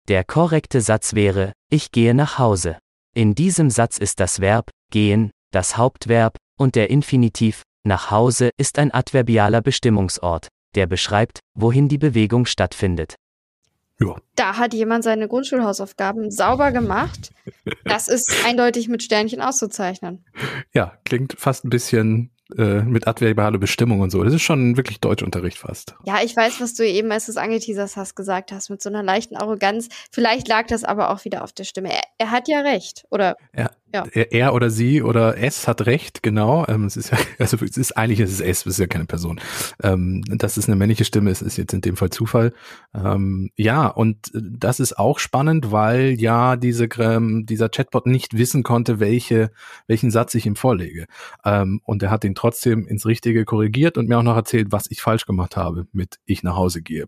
[0.09, 2.79] Der korrekte Satz wäre "Ich gehe nach Hause".
[3.15, 8.81] In diesem Satz ist das Verb gehen das Hauptverb und der Infinitiv nach Hause ist
[8.81, 13.15] ein adverbialer Bestimmungsort, der beschreibt, wohin die Bewegung stattfindet.
[14.01, 14.17] Ja.
[14.35, 17.31] Da hat jemand seine Grundschulhausaufgaben sauber gemacht.
[17.85, 20.25] Das ist eindeutig mit Sternchen auszuzeichnen.
[20.75, 24.25] Ja, klingt fast ein bisschen äh, mit adverbiale Bestimmung und so.
[24.25, 25.95] Das ist schon wirklich Deutschunterricht fast.
[26.05, 28.89] Ja, ich weiß, was du eben, als du es angeteasert hast, gesagt hast, mit so
[28.89, 29.89] einer leichten Arroganz.
[30.11, 31.93] Vielleicht lag das aber auch wieder auf der Stimme.
[31.93, 33.37] Er, er hat ja recht, oder?
[33.57, 34.05] Ja, ja.
[34.13, 36.67] Er oder sie oder es hat recht, genau.
[36.69, 39.07] Ähm, es ist ja, also es ist eigentlich ist es es, es ist ja keine
[39.07, 39.41] Person.
[39.83, 42.53] Ähm, dass es eine männliche Stimme ist, ist jetzt in dem Fall Zufall.
[42.95, 48.63] Ähm, ja, und das ist auch spannend, weil ja diese, ähm, dieser Chatbot nicht wissen
[48.63, 49.51] konnte, welche,
[49.87, 51.07] welchen Satz ich ihm vorlege.
[51.45, 54.91] Ähm, und er hat ihn trotzdem ins Richtige korrigiert und mir auch noch erzählt, was
[54.91, 57.07] ich falsch gemacht habe mit ich nach Hause gehe.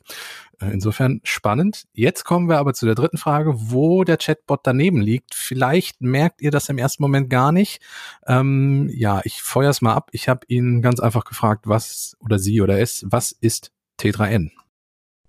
[0.60, 1.86] Insofern spannend.
[1.94, 5.34] Jetzt kommen wir aber zu der dritten Frage, wo der Chatbot daneben liegt.
[5.34, 7.80] Vielleicht merkt ihr das im ersten Moment gar nicht.
[8.26, 10.10] Ähm, ja, ich feuer es mal ab.
[10.12, 13.70] Ich habe ihn ganz einfach gefragt, was oder sie oder es, was ist
[14.00, 14.50] T3N?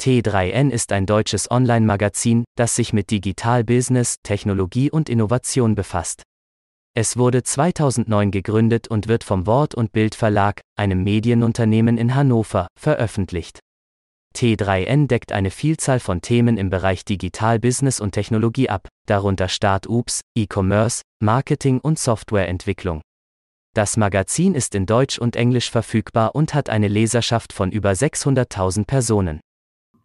[0.02, 6.24] T3N ist ein deutsches Online-Magazin, das sich mit Digital Business, Technologie und Innovation befasst.
[6.94, 13.60] Es wurde 2009 gegründet und wird vom Wort- und Bildverlag, einem Medienunternehmen in Hannover, veröffentlicht.
[14.36, 20.22] T3N deckt eine Vielzahl von Themen im Bereich Digital Business und Technologie ab, darunter Start-ups,
[20.36, 23.02] E-Commerce, Marketing und Softwareentwicklung.
[23.74, 28.86] Das Magazin ist in Deutsch und Englisch verfügbar und hat eine Leserschaft von über 600.000
[28.86, 29.40] Personen.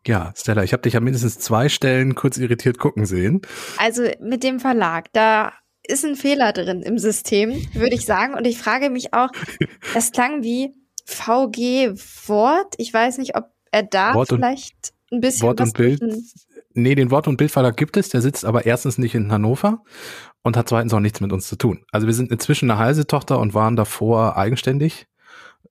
[0.07, 3.43] Ja, Stella, ich habe dich an mindestens zwei Stellen kurz irritiert gucken sehen.
[3.77, 8.35] Also mit dem Verlag, da ist ein Fehler drin im System, würde ich sagen.
[8.35, 9.31] Und ich frage mich auch,
[9.95, 10.73] das klang wie
[11.07, 11.91] VG
[12.29, 12.75] Wort.
[12.79, 16.03] Ich weiß nicht, ob er darf Wort vielleicht ein bisschen Wort und Bild.
[16.73, 19.83] Nee, den Wort- und Bildverlag gibt es, der sitzt aber erstens nicht in Hannover
[20.43, 21.85] und hat zweitens auch nichts mit uns zu tun.
[21.93, 25.07] Also wir sind inzwischen eine Heise-Tochter und waren davor eigenständig.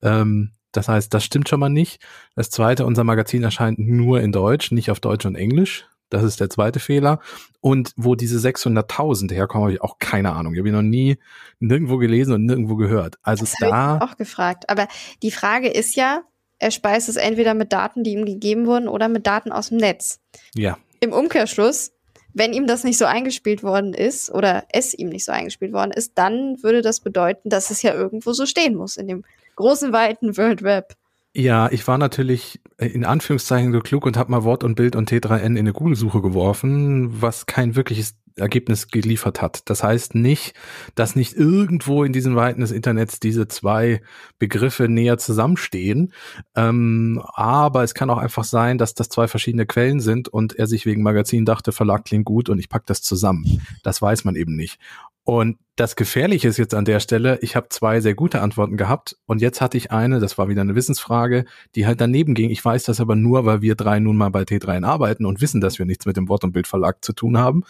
[0.02, 2.00] Ähm, das heißt, das stimmt schon mal nicht.
[2.36, 5.88] Das zweite, unser Magazin erscheint nur in Deutsch, nicht auf Deutsch und Englisch.
[6.08, 7.18] Das ist der zweite Fehler.
[7.60, 10.54] Und wo diese 600.000 herkommen, habe ich auch keine Ahnung.
[10.54, 11.18] Ich habe ihn noch nie
[11.58, 13.16] nirgendwo gelesen und nirgendwo gehört.
[13.22, 13.96] Also das da.
[13.96, 14.68] Ich auch gefragt.
[14.68, 14.86] Aber
[15.22, 16.22] die Frage ist ja,
[16.58, 19.78] er speist es entweder mit Daten, die ihm gegeben wurden, oder mit Daten aus dem
[19.78, 20.20] Netz.
[20.54, 20.78] Ja.
[21.00, 21.92] Im Umkehrschluss,
[22.32, 25.90] wenn ihm das nicht so eingespielt worden ist oder es ihm nicht so eingespielt worden
[25.90, 29.24] ist, dann würde das bedeuten, dass es ja irgendwo so stehen muss in dem
[29.56, 30.94] großen, weiten World Web.
[31.38, 35.12] Ja, ich war natürlich in Anführungszeichen so klug und habe mal Wort und Bild und
[35.12, 39.68] T3N in eine Google-Suche geworfen, was kein wirkliches Ergebnis geliefert hat.
[39.68, 40.54] Das heißt nicht,
[40.94, 44.00] dass nicht irgendwo in diesen Weiten des Internets diese zwei
[44.38, 46.14] Begriffe näher zusammenstehen.
[46.54, 50.66] Ähm, aber es kann auch einfach sein, dass das zwei verschiedene Quellen sind und er
[50.66, 53.60] sich wegen Magazin dachte, Verlag klingt gut und ich pack das zusammen.
[53.82, 54.78] Das weiß man eben nicht.
[55.26, 59.16] Und das Gefährliche ist jetzt an der Stelle, ich habe zwei sehr gute Antworten gehabt
[59.26, 62.48] und jetzt hatte ich eine, das war wieder eine Wissensfrage, die halt daneben ging.
[62.48, 65.60] Ich weiß das aber nur, weil wir drei nun mal bei T3 arbeiten und wissen,
[65.60, 67.64] dass wir nichts mit dem Wort- und Bildverlag zu tun haben.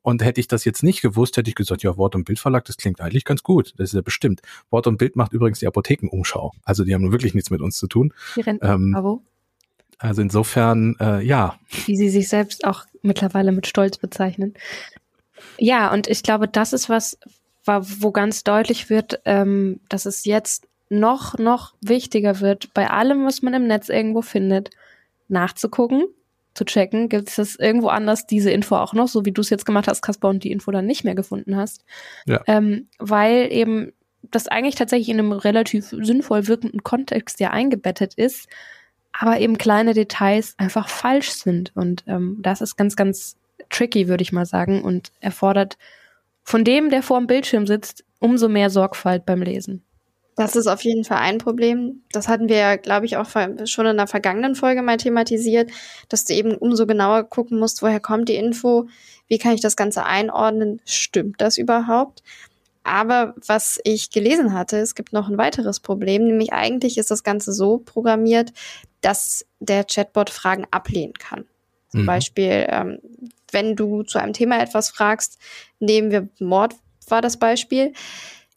[0.00, 2.78] Und hätte ich das jetzt nicht gewusst, hätte ich gesagt, ja, Wort- und Bildverlag, das
[2.78, 3.74] klingt eigentlich ganz gut.
[3.76, 4.40] Das ist ja bestimmt.
[4.70, 6.52] Wort und Bild macht übrigens die Apothekenumschau.
[6.64, 8.14] Also die haben nun wirklich nichts mit uns zu tun.
[8.36, 8.96] Die ähm,
[9.98, 11.56] also insofern, äh, ja.
[11.84, 14.54] Wie sie sich selbst auch mittlerweile mit Stolz bezeichnen.
[15.58, 17.18] Ja, und ich glaube, das ist was,
[17.64, 23.42] wo ganz deutlich wird, ähm, dass es jetzt noch, noch wichtiger wird, bei allem, was
[23.42, 24.70] man im Netz irgendwo findet,
[25.28, 26.04] nachzugucken,
[26.54, 29.64] zu checken, gibt es irgendwo anders diese Info auch noch, so wie du es jetzt
[29.64, 31.84] gemacht hast, Kasper, und die Info dann nicht mehr gefunden hast.
[32.26, 32.42] Ja.
[32.46, 33.92] Ähm, weil eben
[34.30, 38.48] das eigentlich tatsächlich in einem relativ sinnvoll wirkenden Kontext ja eingebettet ist,
[39.12, 41.72] aber eben kleine Details einfach falsch sind.
[41.74, 43.36] Und ähm, das ist ganz, ganz
[43.72, 45.78] tricky, würde ich mal sagen, und erfordert
[46.44, 49.84] von dem, der vor dem Bildschirm sitzt, umso mehr Sorgfalt beim Lesen.
[50.36, 52.02] Das ist auf jeden Fall ein Problem.
[52.10, 53.28] Das hatten wir ja, glaube ich, auch
[53.64, 55.70] schon in der vergangenen Folge mal thematisiert,
[56.08, 58.88] dass du eben umso genauer gucken musst, woher kommt die Info,
[59.28, 62.22] wie kann ich das Ganze einordnen, stimmt das überhaupt?
[62.82, 67.22] Aber was ich gelesen hatte, es gibt noch ein weiteres Problem, nämlich eigentlich ist das
[67.22, 68.52] Ganze so programmiert,
[69.02, 71.44] dass der Chatbot Fragen ablehnen kann.
[71.90, 72.06] Zum mhm.
[72.06, 72.98] Beispiel, ähm,
[73.52, 75.38] wenn du zu einem Thema etwas fragst,
[75.78, 76.74] nehmen wir Mord
[77.08, 77.92] war das Beispiel.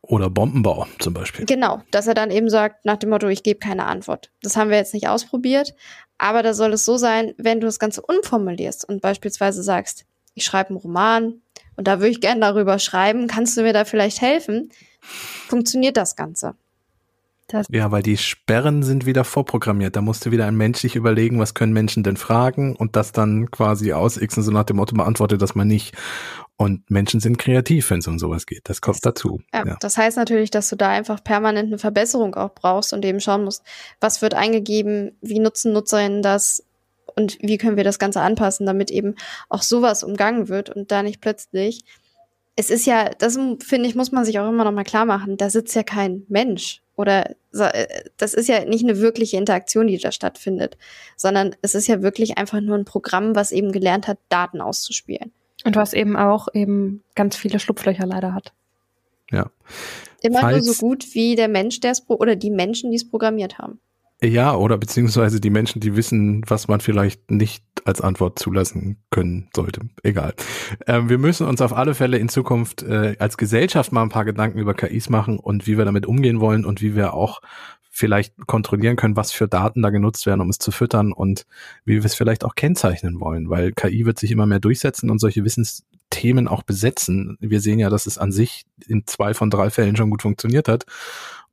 [0.01, 1.45] Oder Bombenbau zum Beispiel.
[1.45, 4.31] Genau, dass er dann eben sagt, nach dem Motto, ich gebe keine Antwort.
[4.41, 5.73] Das haben wir jetzt nicht ausprobiert,
[6.17, 10.05] aber da soll es so sein, wenn du das Ganze unformulierst und beispielsweise sagst,
[10.35, 11.41] ich schreibe einen Roman
[11.75, 14.69] und da würde ich gerne darüber schreiben, kannst du mir da vielleicht helfen?
[14.99, 16.55] Funktioniert das Ganze.
[17.47, 19.95] Das ja, weil die Sperren sind wieder vorprogrammiert.
[19.95, 23.51] Da musste wieder ein Mensch sich überlegen, was können Menschen denn fragen und das dann
[23.51, 25.95] quasi ausixen, so nach dem Motto, beantwortet das mal nicht.
[26.57, 28.61] Und Menschen sind kreativ, wenn es um sowas geht.
[28.63, 29.41] Das kommt dazu.
[29.53, 33.05] Ja, ja, Das heißt natürlich, dass du da einfach permanent eine Verbesserung auch brauchst und
[33.05, 33.63] eben schauen musst,
[33.99, 36.63] was wird eingegeben, wie nutzen Nutzerinnen das
[37.15, 39.15] und wie können wir das Ganze anpassen, damit eben
[39.49, 41.83] auch sowas umgangen wird und da nicht plötzlich
[42.55, 45.37] es ist ja, das finde ich, muss man sich auch immer noch mal klar machen,
[45.37, 47.87] da sitzt ja kein Mensch oder äh,
[48.17, 50.77] das ist ja nicht eine wirkliche Interaktion, die da stattfindet,
[51.17, 55.31] sondern es ist ja wirklich einfach nur ein Programm, was eben gelernt hat, Daten auszuspielen.
[55.63, 58.53] Und was eben auch eben ganz viele Schlupflöcher leider hat.
[59.31, 59.49] Ja.
[60.21, 63.09] Immer Falls, nur so gut wie der Mensch, der es oder die Menschen, die es
[63.09, 63.79] programmiert haben.
[64.21, 69.47] Ja, oder beziehungsweise die Menschen, die wissen, was man vielleicht nicht als Antwort zulassen können
[69.55, 69.81] sollte.
[70.03, 70.33] Egal.
[70.87, 74.25] Ähm, wir müssen uns auf alle Fälle in Zukunft äh, als Gesellschaft mal ein paar
[74.25, 77.41] Gedanken über KIs machen und wie wir damit umgehen wollen und wie wir auch
[77.91, 81.45] vielleicht kontrollieren können, was für Daten da genutzt werden, um es zu füttern und
[81.85, 85.19] wie wir es vielleicht auch kennzeichnen wollen, weil KI wird sich immer mehr durchsetzen und
[85.19, 87.37] solche Wissensthemen auch besetzen.
[87.39, 90.67] Wir sehen ja, dass es an sich in zwei von drei Fällen schon gut funktioniert
[90.67, 90.85] hat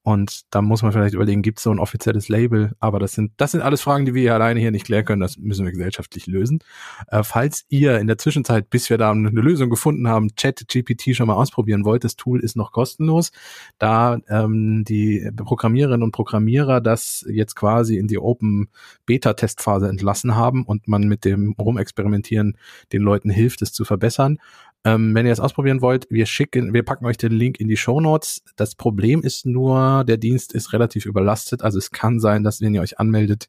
[0.05, 2.73] und da muss man vielleicht überlegen, gibt es so ein offizielles Label?
[2.81, 5.21] Aber das sind, das sind alles Fragen, die wir hier alleine hier nicht klären können.
[5.21, 6.59] Das müssen wir gesellschaftlich lösen.
[7.07, 11.29] Äh, falls ihr in der Zwischenzeit, bis wir da eine Lösung gefunden haben, Chat-GPT schon
[11.29, 13.31] mal ausprobieren wollt, das Tool ist noch kostenlos.
[13.79, 18.71] Da ähm, die Programmiererinnen und Programmierer das jetzt quasi in die Open
[19.07, 22.59] Beta-Testphase entlassen haben und man mit dem Rumexperimentieren
[22.93, 24.39] den Leuten hilft, es zu verbessern.
[24.85, 27.77] Ähm, wenn ihr es ausprobieren wollt, wir schicken, wir packen euch den Link in die
[27.77, 28.43] Show Notes.
[28.57, 31.63] Das Problem ist nur, der Dienst ist relativ überlastet.
[31.63, 33.49] Also es kann sein, dass wenn ihr euch anmeldet,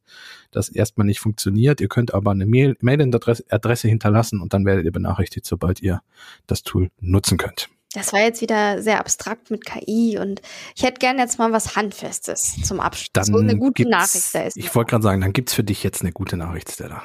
[0.51, 1.81] das erstmal nicht funktioniert.
[1.81, 6.01] Ihr könnt aber eine Mail, Mailadresse Adresse hinterlassen und dann werdet ihr benachrichtigt, sobald ihr
[6.45, 7.69] das Tool nutzen könnt.
[7.93, 10.41] Das war jetzt wieder sehr abstrakt mit KI und
[10.75, 13.09] ich hätte gerne jetzt mal was Handfestes zum Abschluss.
[13.13, 14.57] Dann so eine gute Nachricht da ist.
[14.57, 17.03] Ich wollte gerade sagen, dann gibt's für dich jetzt eine gute Nachricht, Stella.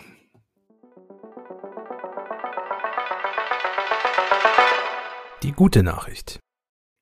[5.45, 6.41] Die gute Nachricht.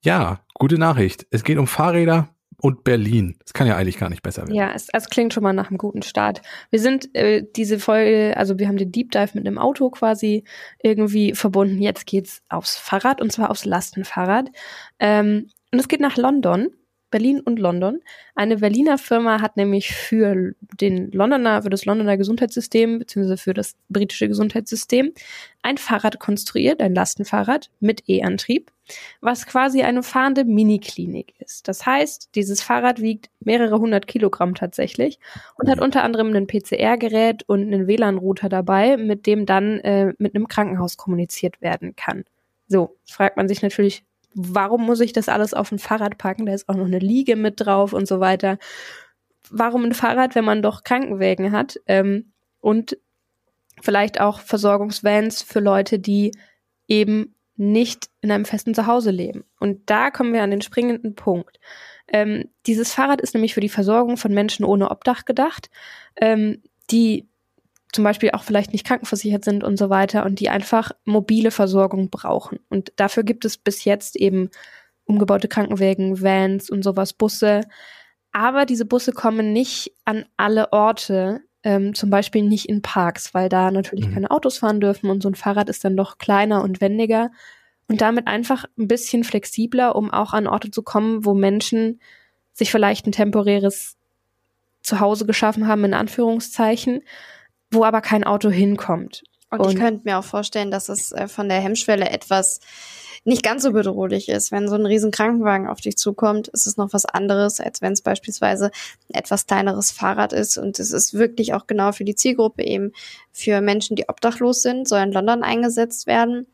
[0.05, 1.27] Ja, gute Nachricht.
[1.31, 2.29] Es geht um Fahrräder
[2.61, 3.37] und Berlin.
[3.40, 4.55] Das kann ja eigentlich gar nicht besser werden.
[4.55, 6.42] Ja, es, es klingt schon mal nach einem guten Start.
[6.70, 10.44] Wir sind äh, diese Folge, also wir haben den Deep Dive mit einem Auto quasi
[10.83, 11.81] irgendwie verbunden.
[11.81, 14.51] Jetzt geht's aufs Fahrrad und zwar aufs Lastenfahrrad.
[14.99, 16.68] Ähm, und es geht nach London.
[17.11, 18.01] Berlin und London.
[18.35, 23.77] Eine Berliner Firma hat nämlich für den Londoner, für das Londoner Gesundheitssystem beziehungsweise für das
[23.88, 25.12] britische Gesundheitssystem
[25.62, 28.71] ein Fahrrad konstruiert, ein Lastenfahrrad mit E-Antrieb,
[29.21, 31.69] was quasi eine fahrende Miniklinik ist.
[31.69, 35.19] Das heißt, dieses Fahrrad wiegt mehrere hundert Kilogramm tatsächlich
[35.57, 40.35] und hat unter anderem ein PCR-Gerät und einen WLAN-Router dabei, mit dem dann äh, mit
[40.35, 42.25] einem Krankenhaus kommuniziert werden kann.
[42.69, 44.05] So, fragt man sich natürlich,
[44.37, 46.46] warum muss ich das alles auf ein Fahrrad packen?
[46.46, 48.59] Da ist auch noch eine Liege mit drauf und so weiter.
[49.51, 51.81] Warum ein Fahrrad, wenn man doch Krankenwägen hat?
[51.87, 52.99] Ähm, und
[53.81, 56.33] vielleicht auch Versorgungsvans für Leute, die
[56.87, 59.44] eben nicht in einem festen Zuhause leben.
[59.59, 61.59] Und da kommen wir an den springenden Punkt.
[62.09, 65.70] Ähm, dieses Fahrrad ist nämlich für die Versorgung von Menschen ohne Obdach gedacht,
[66.16, 67.27] ähm, die
[67.92, 72.11] zum Beispiel auch vielleicht nicht krankenversichert sind und so weiter und die einfach mobile Versorgung
[72.11, 72.59] brauchen.
[72.68, 74.51] Und dafür gibt es bis jetzt eben
[75.05, 77.62] umgebaute Krankenwägen, Vans und sowas, Busse.
[78.33, 83.49] Aber diese Busse kommen nicht an alle Orte, ähm, zum Beispiel nicht in Parks, weil
[83.49, 84.14] da natürlich mhm.
[84.14, 87.31] keine Autos fahren dürfen und so ein Fahrrad ist dann doch kleiner und wendiger
[87.88, 92.01] und damit einfach ein bisschen flexibler, um auch an Orte zu kommen, wo Menschen
[92.53, 93.96] sich vielleicht ein temporäres
[94.83, 97.03] Zuhause geschaffen haben, in Anführungszeichen,
[97.70, 99.24] wo aber kein Auto hinkommt.
[99.50, 102.61] Und, und ich könnte mir auch vorstellen, dass es äh, von der Hemmschwelle etwas
[103.24, 104.52] nicht ganz so bedrohlich ist.
[104.52, 107.92] Wenn so ein riesen Krankenwagen auf dich zukommt, ist es noch was anderes, als wenn
[107.92, 108.66] es beispielsweise
[109.09, 110.59] ein etwas kleineres Fahrrad ist.
[110.59, 112.92] Und es ist wirklich auch genau für die Zielgruppe eben
[113.33, 116.46] für Menschen, die obdachlos sind, soll in London eingesetzt werden.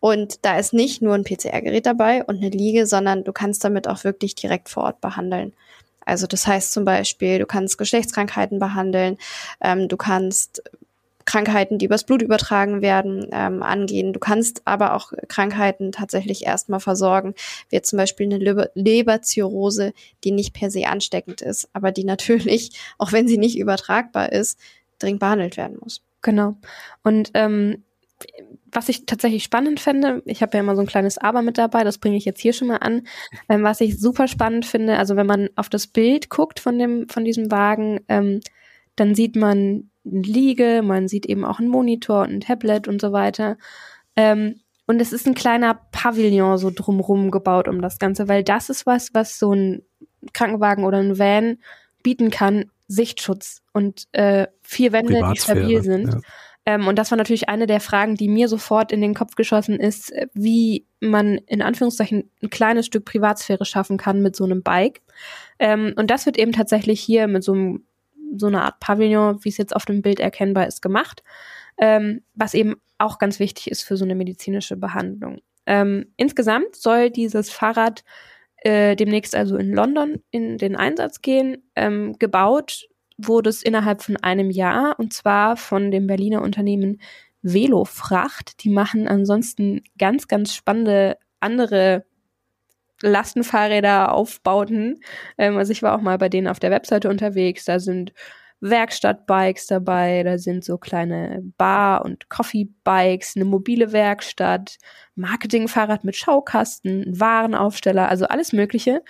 [0.00, 3.86] Und da ist nicht nur ein PCR-Gerät dabei und eine Liege, sondern du kannst damit
[3.86, 5.52] auch wirklich direkt vor Ort behandeln.
[6.04, 9.18] Also das heißt zum Beispiel, du kannst Geschlechtskrankheiten behandeln,
[9.60, 10.62] ähm, du kannst
[11.24, 14.12] Krankheiten, die übers Blut übertragen werden, ähm, angehen.
[14.12, 17.34] Du kannst aber auch Krankheiten tatsächlich erstmal versorgen,
[17.70, 22.78] wie zum Beispiel eine Leber Leberzirrhose, die nicht per se ansteckend ist, aber die natürlich,
[22.98, 24.58] auch wenn sie nicht übertragbar ist,
[24.98, 26.02] dringend behandelt werden muss.
[26.22, 26.56] Genau.
[27.02, 27.84] Und ähm,
[28.70, 31.84] was ich tatsächlich spannend finde, ich habe ja immer so ein kleines Aber mit dabei,
[31.84, 33.06] das bringe ich jetzt hier schon mal an.
[33.48, 37.08] Ähm, was ich super spannend finde, also wenn man auf das Bild guckt von dem
[37.08, 38.40] von diesem Wagen, ähm,
[38.96, 43.00] dann sieht man eine Liege, man sieht eben auch einen Monitor und ein Tablet und
[43.00, 43.56] so weiter.
[44.16, 48.68] Ähm, und es ist ein kleiner Pavillon so drumrum gebaut um das Ganze, weil das
[48.68, 49.82] ist was, was so ein
[50.32, 51.58] Krankenwagen oder ein Van
[52.02, 56.12] bieten kann, Sichtschutz und äh, vier Wände, die stabil sind.
[56.12, 56.20] Ja.
[56.66, 59.78] Ähm, und das war natürlich eine der Fragen, die mir sofort in den Kopf geschossen
[59.78, 65.02] ist, wie man in Anführungszeichen ein kleines Stück Privatsphäre schaffen kann mit so einem Bike.
[65.58, 67.78] Ähm, und das wird eben tatsächlich hier mit so,
[68.36, 71.22] so einer Art Pavillon, wie es jetzt auf dem Bild erkennbar ist, gemacht.
[71.76, 75.40] Ähm, was eben auch ganz wichtig ist für so eine medizinische Behandlung.
[75.66, 78.04] Ähm, insgesamt soll dieses Fahrrad
[78.58, 81.62] äh, demnächst also in London in den Einsatz gehen.
[81.74, 87.00] Ähm, gebaut wurde es innerhalb von einem Jahr und zwar von dem Berliner Unternehmen
[87.42, 88.64] Velofracht.
[88.64, 92.04] Die machen ansonsten ganz, ganz spannende andere
[93.02, 95.00] Lastenfahrräder, Aufbauten.
[95.38, 97.64] Ähm, also ich war auch mal bei denen auf der Webseite unterwegs.
[97.64, 98.12] Da sind
[98.60, 104.78] Werkstattbikes dabei, da sind so kleine Bar- und Coffee-Bikes, eine mobile Werkstatt,
[105.16, 109.02] Marketingfahrrad mit Schaukasten, Warenaufsteller, also alles Mögliche.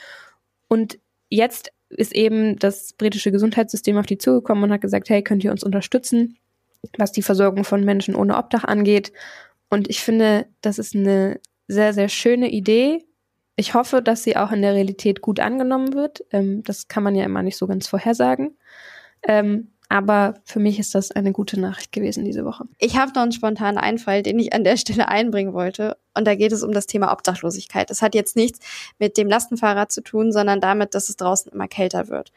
[0.68, 0.98] Und
[1.30, 5.50] jetzt ist eben das britische Gesundheitssystem auf die zugekommen und hat gesagt, hey, könnt ihr
[5.50, 6.36] uns unterstützen,
[6.98, 9.12] was die Versorgung von Menschen ohne Obdach angeht.
[9.70, 13.04] Und ich finde, das ist eine sehr, sehr schöne Idee.
[13.56, 16.24] Ich hoffe, dass sie auch in der Realität gut angenommen wird.
[16.30, 18.56] Ähm, das kann man ja immer nicht so ganz vorhersagen.
[19.22, 22.64] Ähm, aber für mich ist das eine gute Nachricht gewesen diese Woche.
[22.78, 25.96] Ich habe noch einen spontanen Einfall, den ich an der Stelle einbringen wollte.
[26.14, 27.90] Und da geht es um das Thema Obdachlosigkeit.
[27.90, 28.60] Das hat jetzt nichts
[28.98, 32.32] mit dem Lastenfahrrad zu tun, sondern damit, dass es draußen immer kälter wird.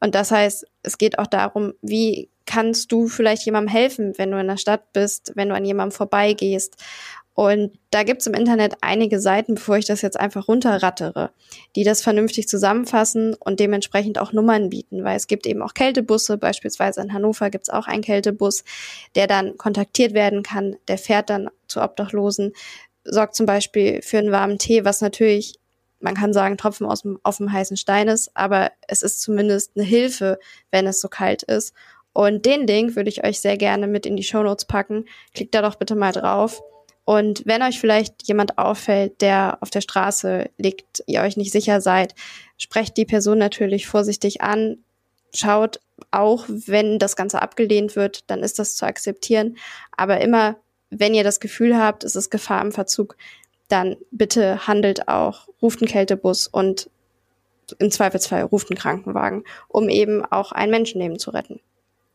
[0.00, 4.38] Und das heißt, es geht auch darum, wie kannst du vielleicht jemandem helfen, wenn du
[4.38, 6.76] in der Stadt bist, wenn du an jemandem vorbeigehst.
[7.36, 11.32] Und da gibt's im Internet einige Seiten, bevor ich das jetzt einfach runterrattere,
[11.76, 16.38] die das vernünftig zusammenfassen und dementsprechend auch Nummern bieten, weil es gibt eben auch Kältebusse,
[16.38, 18.64] beispielsweise in Hannover gibt's auch einen Kältebus,
[19.16, 22.54] der dann kontaktiert werden kann, der fährt dann zu Obdachlosen,
[23.04, 25.56] sorgt zum Beispiel für einen warmen Tee, was natürlich,
[26.00, 29.72] man kann sagen, Tropfen aus dem, auf dem heißen Stein ist, aber es ist zumindest
[29.76, 30.38] eine Hilfe,
[30.70, 31.74] wenn es so kalt ist.
[32.14, 35.04] Und den Link würde ich euch sehr gerne mit in die Show Notes packen.
[35.34, 36.62] Klickt da doch bitte mal drauf.
[37.06, 41.80] Und wenn euch vielleicht jemand auffällt, der auf der Straße liegt, ihr euch nicht sicher
[41.80, 42.16] seid,
[42.58, 44.78] sprecht die Person natürlich vorsichtig an.
[45.32, 45.78] Schaut
[46.10, 49.56] auch, wenn das Ganze abgelehnt wird, dann ist das zu akzeptieren.
[49.96, 50.56] Aber immer,
[50.90, 53.16] wenn ihr das Gefühl habt, es ist Gefahr im Verzug,
[53.68, 56.90] dann bitte handelt auch, ruft einen Kältebus und
[57.78, 61.60] im Zweifelsfall ruft einen Krankenwagen, um eben auch ein Menschenleben zu retten.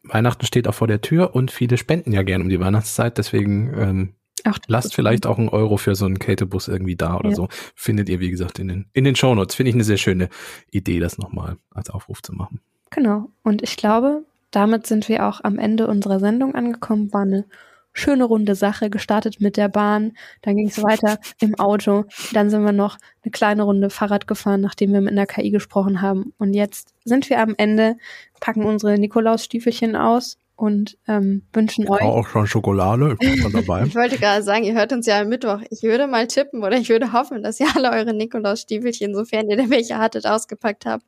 [0.03, 3.73] Weihnachten steht auch vor der Tür und viele spenden ja gern um die Weihnachtszeit, deswegen
[3.77, 7.35] ähm, Ach, Lasst vielleicht auch einen Euro für so einen Kältebus irgendwie da oder ja.
[7.35, 7.47] so.
[7.75, 9.55] Findet ihr, wie gesagt, in den, in den Shownotes.
[9.55, 10.29] Finde ich eine sehr schöne
[10.71, 12.61] Idee, das nochmal als Aufruf zu machen.
[12.89, 13.29] Genau.
[13.43, 17.13] Und ich glaube, damit sind wir auch am Ende unserer Sendung angekommen.
[17.13, 17.45] War eine
[17.93, 22.63] schöne runde Sache, gestartet mit der Bahn, dann ging es weiter im Auto, dann sind
[22.63, 26.33] wir noch eine kleine Runde Fahrrad gefahren, nachdem wir mit einer KI gesprochen haben.
[26.37, 27.97] Und jetzt sind wir am Ende,
[28.39, 32.03] packen unsere Nikolausstiefelchen aus und ähm, wünschen euch.
[32.03, 33.17] Auch schon Schokolade
[33.51, 33.83] dabei.
[33.87, 35.59] ich wollte gerade sagen, ihr hört uns ja am Mittwoch.
[35.71, 39.57] Ich würde mal tippen oder ich würde hoffen, dass ihr alle eure Nikolaus-Stiefelchen, sofern ihr
[39.57, 41.03] denn welche hattet, ausgepackt habt.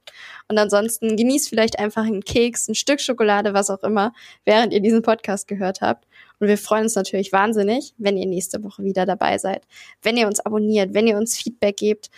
[0.48, 4.12] Und ansonsten genießt vielleicht einfach einen Keks, ein Stück Schokolade, was auch immer,
[4.44, 6.08] während ihr diesen Podcast gehört habt.
[6.40, 9.68] Und wir freuen uns natürlich wahnsinnig, wenn ihr nächste Woche wieder dabei seid.
[10.02, 12.10] Wenn ihr uns abonniert, wenn ihr uns Feedback gebt.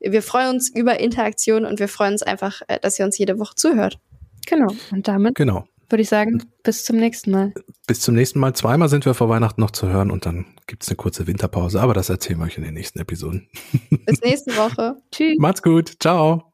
[0.00, 3.38] Wir freuen uns über Interaktion und wir freuen uns einfach, äh, dass ihr uns jede
[3.38, 3.98] Woche zuhört.
[4.46, 4.72] Genau.
[4.90, 7.52] Und damit genau würde ich sagen, bis zum nächsten Mal.
[7.86, 8.54] Bis zum nächsten Mal.
[8.54, 11.80] Zweimal sind wir vor Weihnachten noch zu hören und dann gibt es eine kurze Winterpause,
[11.80, 13.48] aber das erzählen wir euch in den nächsten Episoden.
[14.06, 14.96] Bis nächste Woche.
[15.10, 15.36] Tschüss.
[15.38, 15.94] Macht's gut.
[16.00, 16.52] Ciao.